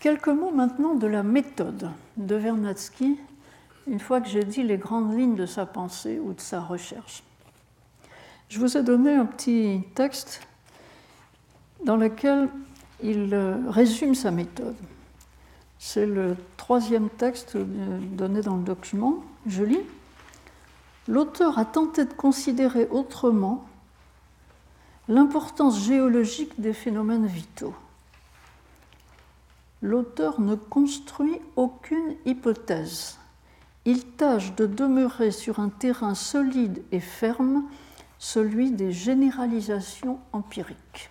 [0.00, 3.18] Quelques mots maintenant de la méthode de Vernadsky,
[3.88, 7.24] une fois que j'ai dit les grandes lignes de sa pensée ou de sa recherche.
[8.48, 10.46] Je vous ai donné un petit texte
[11.84, 12.48] dans lequel
[13.02, 14.76] il euh, résume sa méthode.
[15.80, 19.24] C'est le troisième texte donné dans le document.
[19.48, 19.82] Je lis.
[21.08, 23.64] L'auteur a tenté de considérer autrement
[25.08, 27.74] l'importance géologique des phénomènes vitaux
[29.82, 33.18] l'auteur ne construit aucune hypothèse.
[33.84, 37.64] Il tâche de demeurer sur un terrain solide et ferme,
[38.18, 41.10] celui des généralisations empiriques.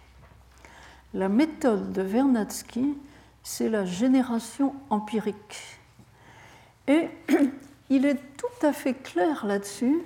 [1.14, 2.98] La méthode de Vernadsky,
[3.44, 5.80] c'est la génération empirique.
[6.88, 7.08] Et
[7.90, 10.02] il est tout à fait clair là-dessus,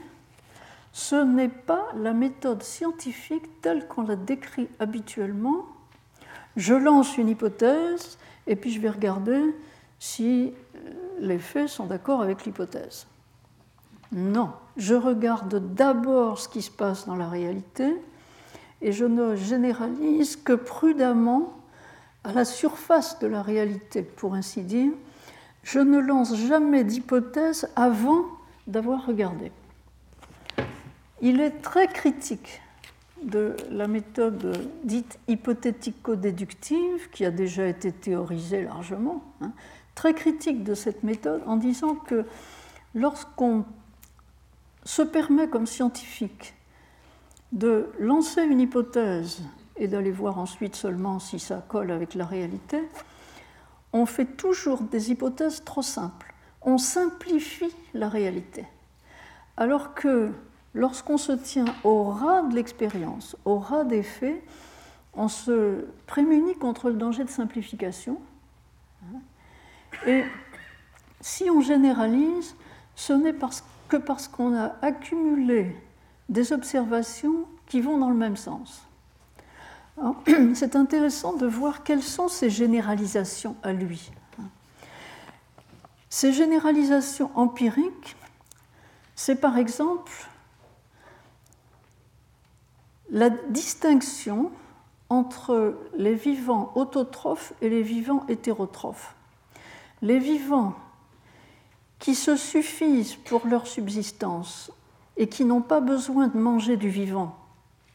[0.93, 5.65] ce n'est pas la méthode scientifique telle qu'on la décrit habituellement.
[6.57, 8.17] Je lance une hypothèse,
[8.47, 9.41] et puis je vais regarder
[9.99, 10.53] si
[11.19, 13.07] les faits sont d'accord avec l'hypothèse.
[14.11, 17.95] Non, je regarde d'abord ce qui se passe dans la réalité
[18.81, 21.53] et je ne généralise que prudemment
[22.23, 24.91] à la surface de la réalité, pour ainsi dire.
[25.63, 28.25] Je ne lance jamais d'hypothèse avant
[28.67, 29.51] d'avoir regardé.
[31.21, 32.61] Il est très critique
[33.23, 39.51] de la méthode dite hypothético-déductive, qui a déjà été théorisée largement, hein,
[39.95, 42.25] très critique de cette méthode en disant que
[42.95, 43.65] lorsqu'on
[44.83, 46.55] se permet comme scientifique
[47.51, 49.41] de lancer une hypothèse
[49.77, 52.81] et d'aller voir ensuite seulement si ça colle avec la réalité,
[53.93, 56.33] on fait toujours des hypothèses trop simples.
[56.61, 58.65] On simplifie la réalité.
[59.57, 60.31] Alors que
[60.73, 64.41] lorsqu'on se tient au ras de l'expérience, au ras des faits,
[65.13, 68.19] on se prémunit contre le danger de simplification.
[70.07, 70.23] Et
[71.19, 72.55] si on généralise,
[72.95, 73.35] ce n'est
[73.89, 75.75] que parce qu'on a accumulé
[76.29, 78.87] des observations qui vont dans le même sens.
[80.53, 84.11] C'est intéressant de voir quelles sont ces généralisations à lui.
[86.09, 88.17] Ces généralisations empiriques,
[89.15, 90.11] c'est par exemple
[93.11, 94.51] la distinction
[95.09, 99.15] entre les vivants autotrophes et les vivants hétérotrophes.
[100.01, 100.73] Les vivants
[101.99, 104.71] qui se suffisent pour leur subsistance
[105.17, 107.37] et qui n'ont pas besoin de manger du vivant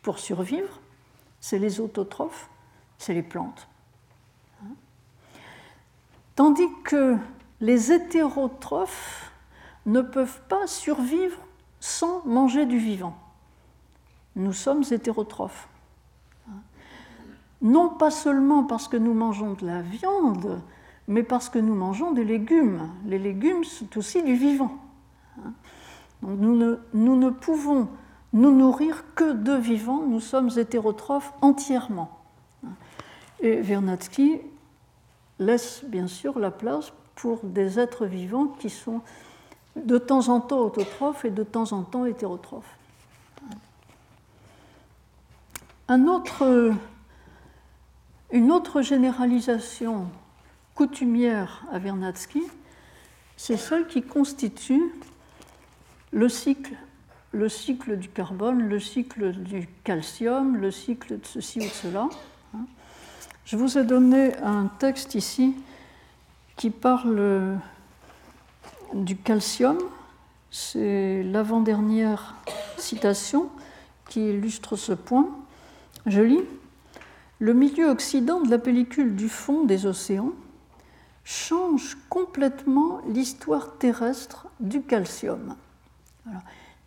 [0.03, 0.81] pour survivre,
[1.41, 2.51] c'est les autotrophes,
[2.99, 3.67] c'est les plantes.
[6.37, 7.17] Tandis que
[7.61, 9.33] les hétérotrophes
[9.87, 11.39] ne peuvent pas survivre
[11.81, 13.17] sans manger du vivant
[14.37, 15.69] nous sommes hétérotrophes.
[17.63, 20.61] Non pas seulement parce que nous mangeons de la viande,
[21.09, 22.91] mais parce que nous mangeons des légumes.
[23.07, 24.77] Les légumes, c'est aussi du vivant.
[26.23, 27.89] nous, ne, nous ne pouvons
[28.33, 32.11] nous nourrir que de vivants, nous sommes hétérotrophes entièrement.
[33.41, 34.41] Et Vernadsky
[35.39, 39.01] laisse bien sûr la place pour des êtres vivants qui sont
[39.77, 42.77] de temps en temps autotrophes et de temps en temps hétérotrophes.
[45.89, 46.73] Autre,
[48.33, 50.09] une autre généralisation
[50.75, 52.43] coutumière à Vernadsky,
[53.37, 54.83] c'est celle qui constitue
[56.11, 56.75] le cycle,
[57.31, 62.09] le cycle du carbone, le cycle du calcium, le cycle de ceci ou de cela.
[63.45, 65.55] Je vous ai donné un texte ici
[66.57, 67.59] qui parle
[68.93, 69.79] du calcium.
[70.51, 72.35] C'est l'avant-dernière
[72.77, 73.51] citation
[74.09, 75.29] qui illustre ce point.
[76.07, 76.45] Je lis
[77.41, 80.33] Le milieu oxydant de la pellicule du fond des océans
[81.25, 85.57] change complètement l'histoire terrestre du calcium.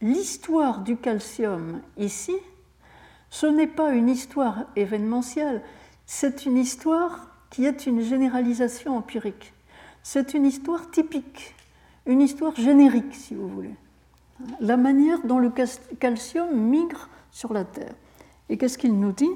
[0.02, 2.36] L'histoire du calcium ici,
[3.30, 5.62] ce n'est pas une histoire événementielle,
[6.06, 9.54] c'est une histoire qui est une généralisation empirique.
[10.02, 11.56] C'est une histoire typique,
[12.06, 13.76] une histoire générique, si vous voulez.
[14.62, 15.52] La manière dont le
[16.00, 17.94] calcium migre sur la Terre.
[18.50, 19.30] Et qu'est-ce qu'il nous dit?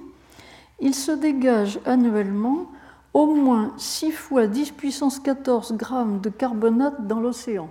[0.80, 2.68] Il se dégage annuellement
[3.14, 7.70] au moins 6 fois 10 puissance 14 grammes de carbonate dans l'océan.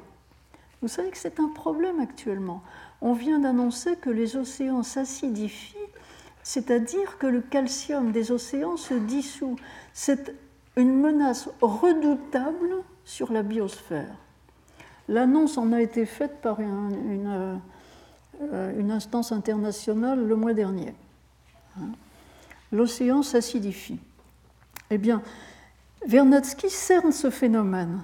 [0.81, 2.63] Vous savez que c'est un problème actuellement.
[3.01, 5.77] On vient d'annoncer que les océans s'acidifient,
[6.43, 9.57] c'est-à-dire que le calcium des océans se dissout.
[9.93, 10.35] C'est
[10.77, 14.15] une menace redoutable sur la biosphère.
[15.09, 17.59] L'annonce en a été faite par une,
[18.43, 20.95] euh, une, instance internationale le mois dernier.
[21.79, 21.91] Hein.
[22.71, 23.99] L'océan s'acidifie.
[24.91, 25.23] Eh bien,
[26.07, 28.03] Vernadsky cerne ce phénomène.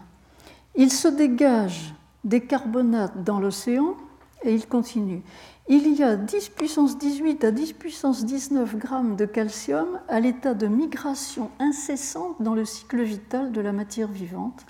[0.76, 1.94] Il se dégage
[2.24, 3.96] des carbonates dans l'océan
[4.44, 5.22] et il continue.
[5.68, 10.54] Il y a 10 puissance 18 à 10 puissance 19 grammes de calcium à l'état
[10.54, 14.64] de migration incessante dans le cycle vital de la matière vivante,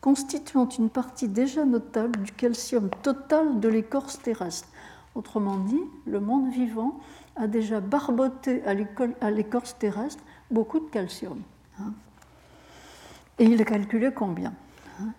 [0.00, 4.68] constituant une partie déjà notable du calcium total de l'écorce terrestre.
[5.14, 6.98] Autrement dit, le monde vivant
[7.36, 11.42] a déjà barboté à l'écorce terrestre beaucoup de calcium.
[11.80, 11.92] Hein.
[13.38, 14.52] Et il a calculé combien
[15.00, 15.12] hein.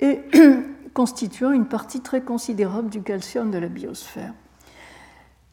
[0.00, 0.22] Et
[0.94, 4.32] constituant une partie très considérable du calcium de la biosphère.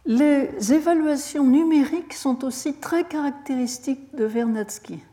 [0.06, 5.04] Les évaluations numériques sont aussi très caractéristiques de Vernadsky.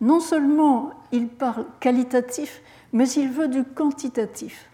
[0.00, 2.62] Non seulement il parle qualitatif,
[2.92, 4.70] mais il veut du quantitatif.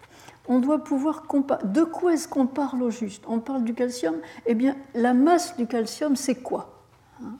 [0.47, 1.65] On doit pouvoir comparer.
[1.67, 3.23] De quoi est-ce qu'on parle au juste?
[3.27, 4.15] On parle du calcium?
[4.45, 6.83] Eh bien, la masse du calcium, c'est quoi?
[7.23, 7.37] Hein?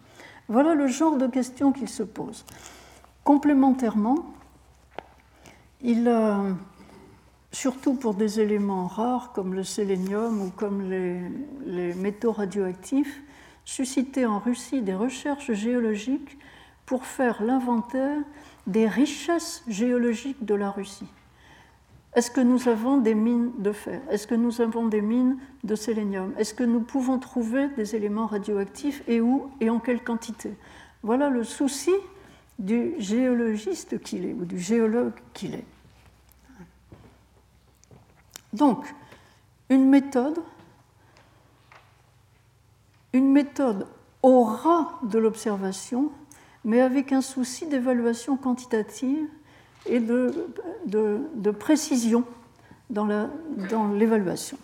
[0.47, 2.45] Voilà le genre de questions qu'il se pose.
[3.23, 4.33] Complémentairement,
[5.81, 6.43] il a,
[7.51, 13.21] surtout pour des éléments rares comme le sélénium ou comme les, métaux radioactifs,
[13.63, 16.37] suscité en Russie des recherches géologiques
[16.85, 18.21] pour faire l'inventaire
[18.67, 21.07] des richesses géologiques de la Russie.
[22.15, 24.01] Est-ce que nous avons des mines de fer?
[24.09, 26.33] Est-ce que nous avons des mines de sélénium?
[26.37, 30.53] Est-ce que nous pouvons trouver des éléments radioactifs et où et en quelle quantité?
[31.03, 31.91] Voilà le souci
[32.57, 35.65] du géologiste qu'il est ou du géologue qu'il est.
[38.53, 38.95] Donc,
[39.69, 40.39] une méthode,
[43.11, 43.87] une méthode
[44.23, 46.13] au ras de l'observation,
[46.63, 49.27] mais avec un souci d'évaluation quantitative
[49.85, 52.23] et de, précision
[52.89, 53.29] dans
[53.93, 54.57] l'évaluation.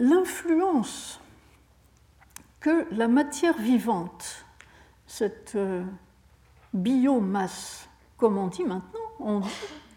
[0.00, 1.20] L'influence
[2.60, 4.46] que la matière vivante,
[5.06, 5.84] cette euh,
[6.72, 9.42] biomasse, comme on dit maintenant,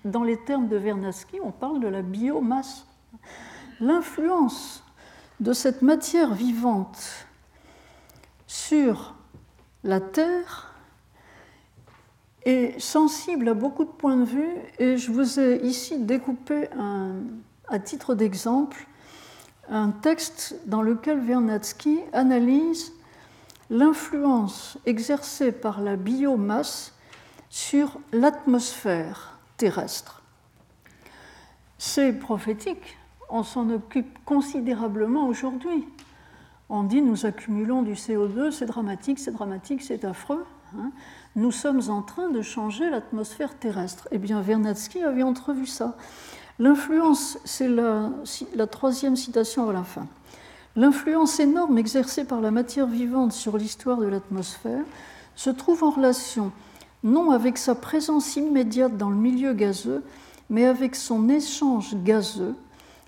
[0.03, 2.85] dans les termes de Vernadsky, on parle de la biomasse.
[3.79, 4.82] L'influence
[5.39, 7.27] de cette matière vivante
[8.47, 9.15] sur
[9.83, 10.73] la Terre
[12.45, 16.69] est sensible à beaucoup de points de vue et je vous ai ici découpé
[17.67, 18.87] à titre d'exemple
[19.69, 22.91] un texte dans lequel Vernadsky analyse
[23.69, 26.93] l'influence exercée par la biomasse
[27.49, 30.21] sur l'atmosphère terrestre.
[31.77, 32.97] C'est prophétique
[33.29, 35.85] on s'en occupe considérablement aujourd'hui.
[36.69, 40.45] On dit nous accumulons du CO2, c'est dramatique, c'est dramatique, c'est affreux.
[40.77, 40.91] Hein.
[41.35, 44.07] Nous sommes en train de changer l'atmosphère terrestre.
[44.11, 45.95] Eh bien, Vernadsky avait entrevu ça.
[46.59, 48.09] L'influence, c'est la,
[48.55, 50.07] la troisième citation à la fin.
[50.75, 54.83] L'influence énorme exercée par la matière vivante sur l'histoire de l'atmosphère
[55.35, 56.51] se trouve en relation
[57.03, 60.03] non avec sa présence immédiate dans le milieu gazeux,
[60.49, 62.55] mais avec son échange gazeux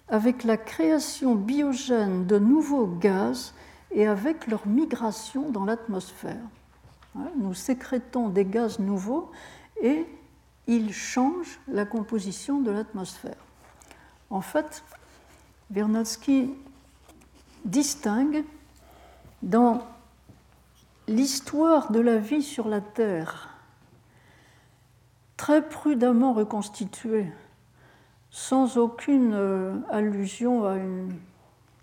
[0.07, 3.53] avec la création biogène de nouveaux gaz
[3.91, 6.43] et avec leur migration dans l'atmosphère.
[7.37, 9.31] Nous sécrétons des gaz nouveaux
[9.81, 10.05] et
[10.67, 13.37] ils changent la composition de l'atmosphère.
[14.29, 14.83] En fait,
[15.69, 16.53] Vernadsky
[17.63, 18.43] distingue
[19.41, 19.85] dans
[21.07, 23.49] l'histoire de la vie sur la Terre,
[25.37, 27.31] très prudemment reconstituée,
[28.35, 31.13] sans aucune euh, allusion à une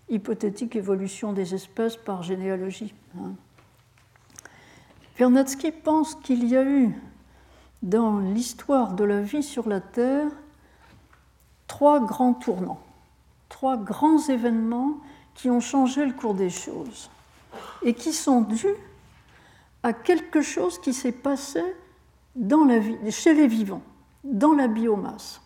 [0.07, 2.93] hypothétique évolution des espèces par généalogie.
[3.17, 3.31] Hein.
[5.17, 6.93] Vernadsky pense qu'il y a eu
[7.81, 10.27] dans l'histoire de la vie sur la Terre
[11.65, 12.83] trois grands tournants,
[13.49, 14.97] trois grands événements
[15.33, 17.09] qui ont changé le cours des choses
[17.81, 18.75] et qui sont dus
[19.81, 21.63] à quelque chose qui s'est passé
[22.35, 23.81] dans la vie, chez les vivants,
[24.23, 25.42] dans la biomasse.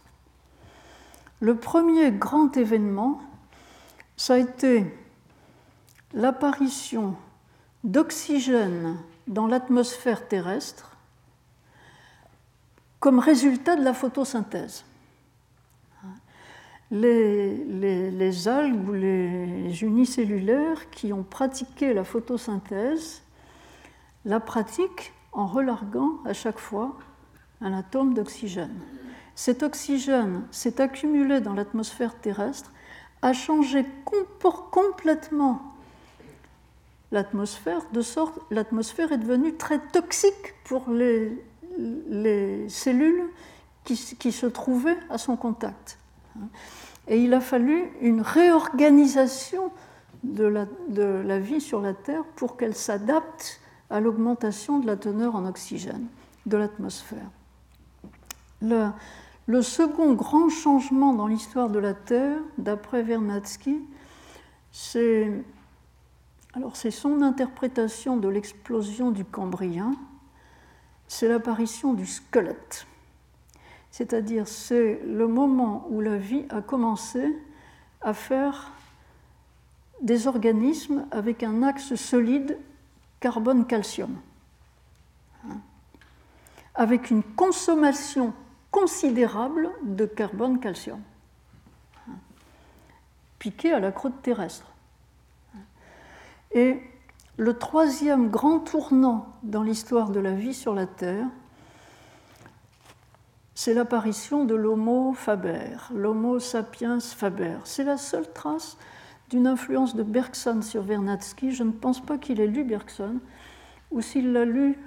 [1.40, 3.22] Le premier grand événement,
[4.16, 4.86] ça a été
[6.14, 7.16] l'apparition
[7.84, 10.98] d'oxygène dans l'atmosphère terrestre
[13.00, 14.84] comme résultat de la photosynthèse.
[16.90, 23.22] Les, algues ou les unicellulaires qui ont pratiqué la photosynthèse
[24.26, 26.98] la pratiquent en relarguant à chaque fois
[27.62, 28.80] un atome d'oxygène.
[29.38, 32.72] Cet oxygène s'est accumulé dans l'atmosphère terrestre,
[33.22, 33.86] a changé
[34.72, 35.62] complètement
[37.12, 41.32] l'atmosphère, de sorte l'atmosphère est devenue très toxique pour les,
[42.10, 43.30] les cellules
[43.84, 43.96] qui,
[44.32, 46.00] se trouvaient à son contact.
[47.08, 49.72] Et il a fallu une réorganisation
[50.24, 53.62] de la, vie sur la Terre pour qu'elle s'adapte
[53.92, 56.08] à l'augmentation de la teneur en oxygène
[56.48, 57.30] de l'atmosphère.
[59.48, 63.82] Le, second grand changement dans l'histoire de la Terre, d'après Vernadsky,
[64.72, 65.32] c'est
[66.74, 69.95] c'est son interprétation de l'explosion du Cambrien,
[71.08, 72.88] c'est l'apparition du squelette.
[73.91, 77.36] C'est-à-dire c'est le moment où la vie a commencé
[78.02, 78.72] à faire
[80.02, 82.58] des organismes avec un axe solide
[83.20, 84.16] carbone-calcium,
[85.45, 85.58] hein,
[86.76, 88.34] avec une consommation
[88.72, 91.01] considérable de carbone-calcium,
[92.07, 92.11] hein,
[93.39, 94.68] piqué à la croûte terrestre.
[96.51, 96.82] Et
[97.38, 101.28] le troisième grand tournant dans l'histoire de la vie sur la Terre,
[103.53, 107.57] c'est l'apparition de l'Homo faber, l'Homo sapiens faber.
[107.63, 108.78] C'est la seule trace
[109.30, 111.51] d'une influence de Bergson sur Vernadsky.
[111.51, 113.20] Je ne pense pas qu'il ait lu Bergson,
[113.91, 114.78] ou s'il l'a lu,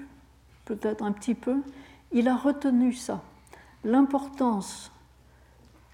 [0.64, 1.56] peut-être un petit peu,
[2.12, 3.22] il a retenu ça,
[3.84, 4.92] l'importance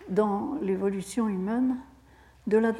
[0.08, 1.76] dans l'évolution humaine
[2.46, 2.72] de la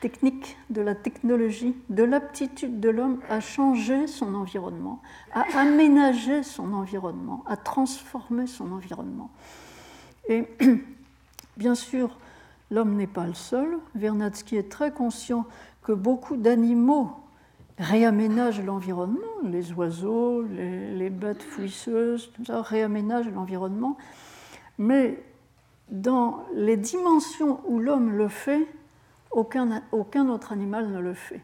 [0.00, 5.00] technique, de la technologie, de l'aptitude de l'homme à changer son environnement,
[5.32, 9.30] à aménager son environnement, à transformer son environnement.
[10.28, 10.46] Et
[11.56, 12.18] bien sûr,
[12.70, 13.78] l'homme n'est pas le seul.
[13.94, 15.46] Vernadsky est très conscient
[15.82, 17.10] que beaucoup d'animaux
[17.78, 23.96] réaménagent l'environnement, les oiseaux, les, bêtes fouisseuses, tout ça réaménagent l'environnement.
[24.78, 25.22] Mais
[25.88, 28.66] dans les dimensions où l'homme le fait,
[29.30, 31.40] aucun, autre animal ne le fait.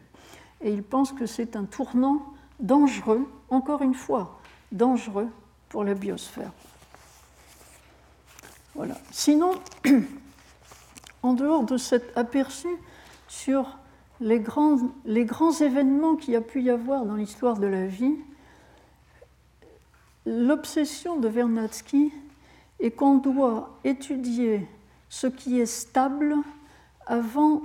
[0.61, 2.23] Et il pense que c'est un tournant
[2.59, 4.39] dangereux, encore une fois,
[4.71, 5.27] dangereux
[5.69, 6.51] pour la biosphère.
[8.75, 8.95] Voilà.
[9.11, 9.51] Sinon,
[11.23, 12.69] en dehors de cet aperçu
[13.27, 13.77] sur
[14.19, 17.85] les grands, les grands événements qu'il y a pu y avoir dans l'histoire de la
[17.85, 18.15] vie,
[20.25, 22.11] l'obsession de Vernadsky
[22.79, 24.67] est qu'on doit étudier
[25.09, 26.35] ce qui est stable
[27.05, 27.61] avant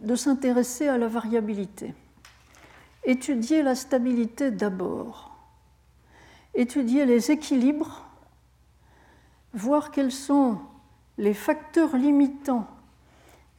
[0.00, 1.94] de s'intéresser à la variabilité.
[3.04, 5.36] Étudier la stabilité d'abord.
[6.54, 8.04] Étudier les équilibres,
[9.54, 10.58] voir quels sont
[11.16, 12.66] les facteurs limitants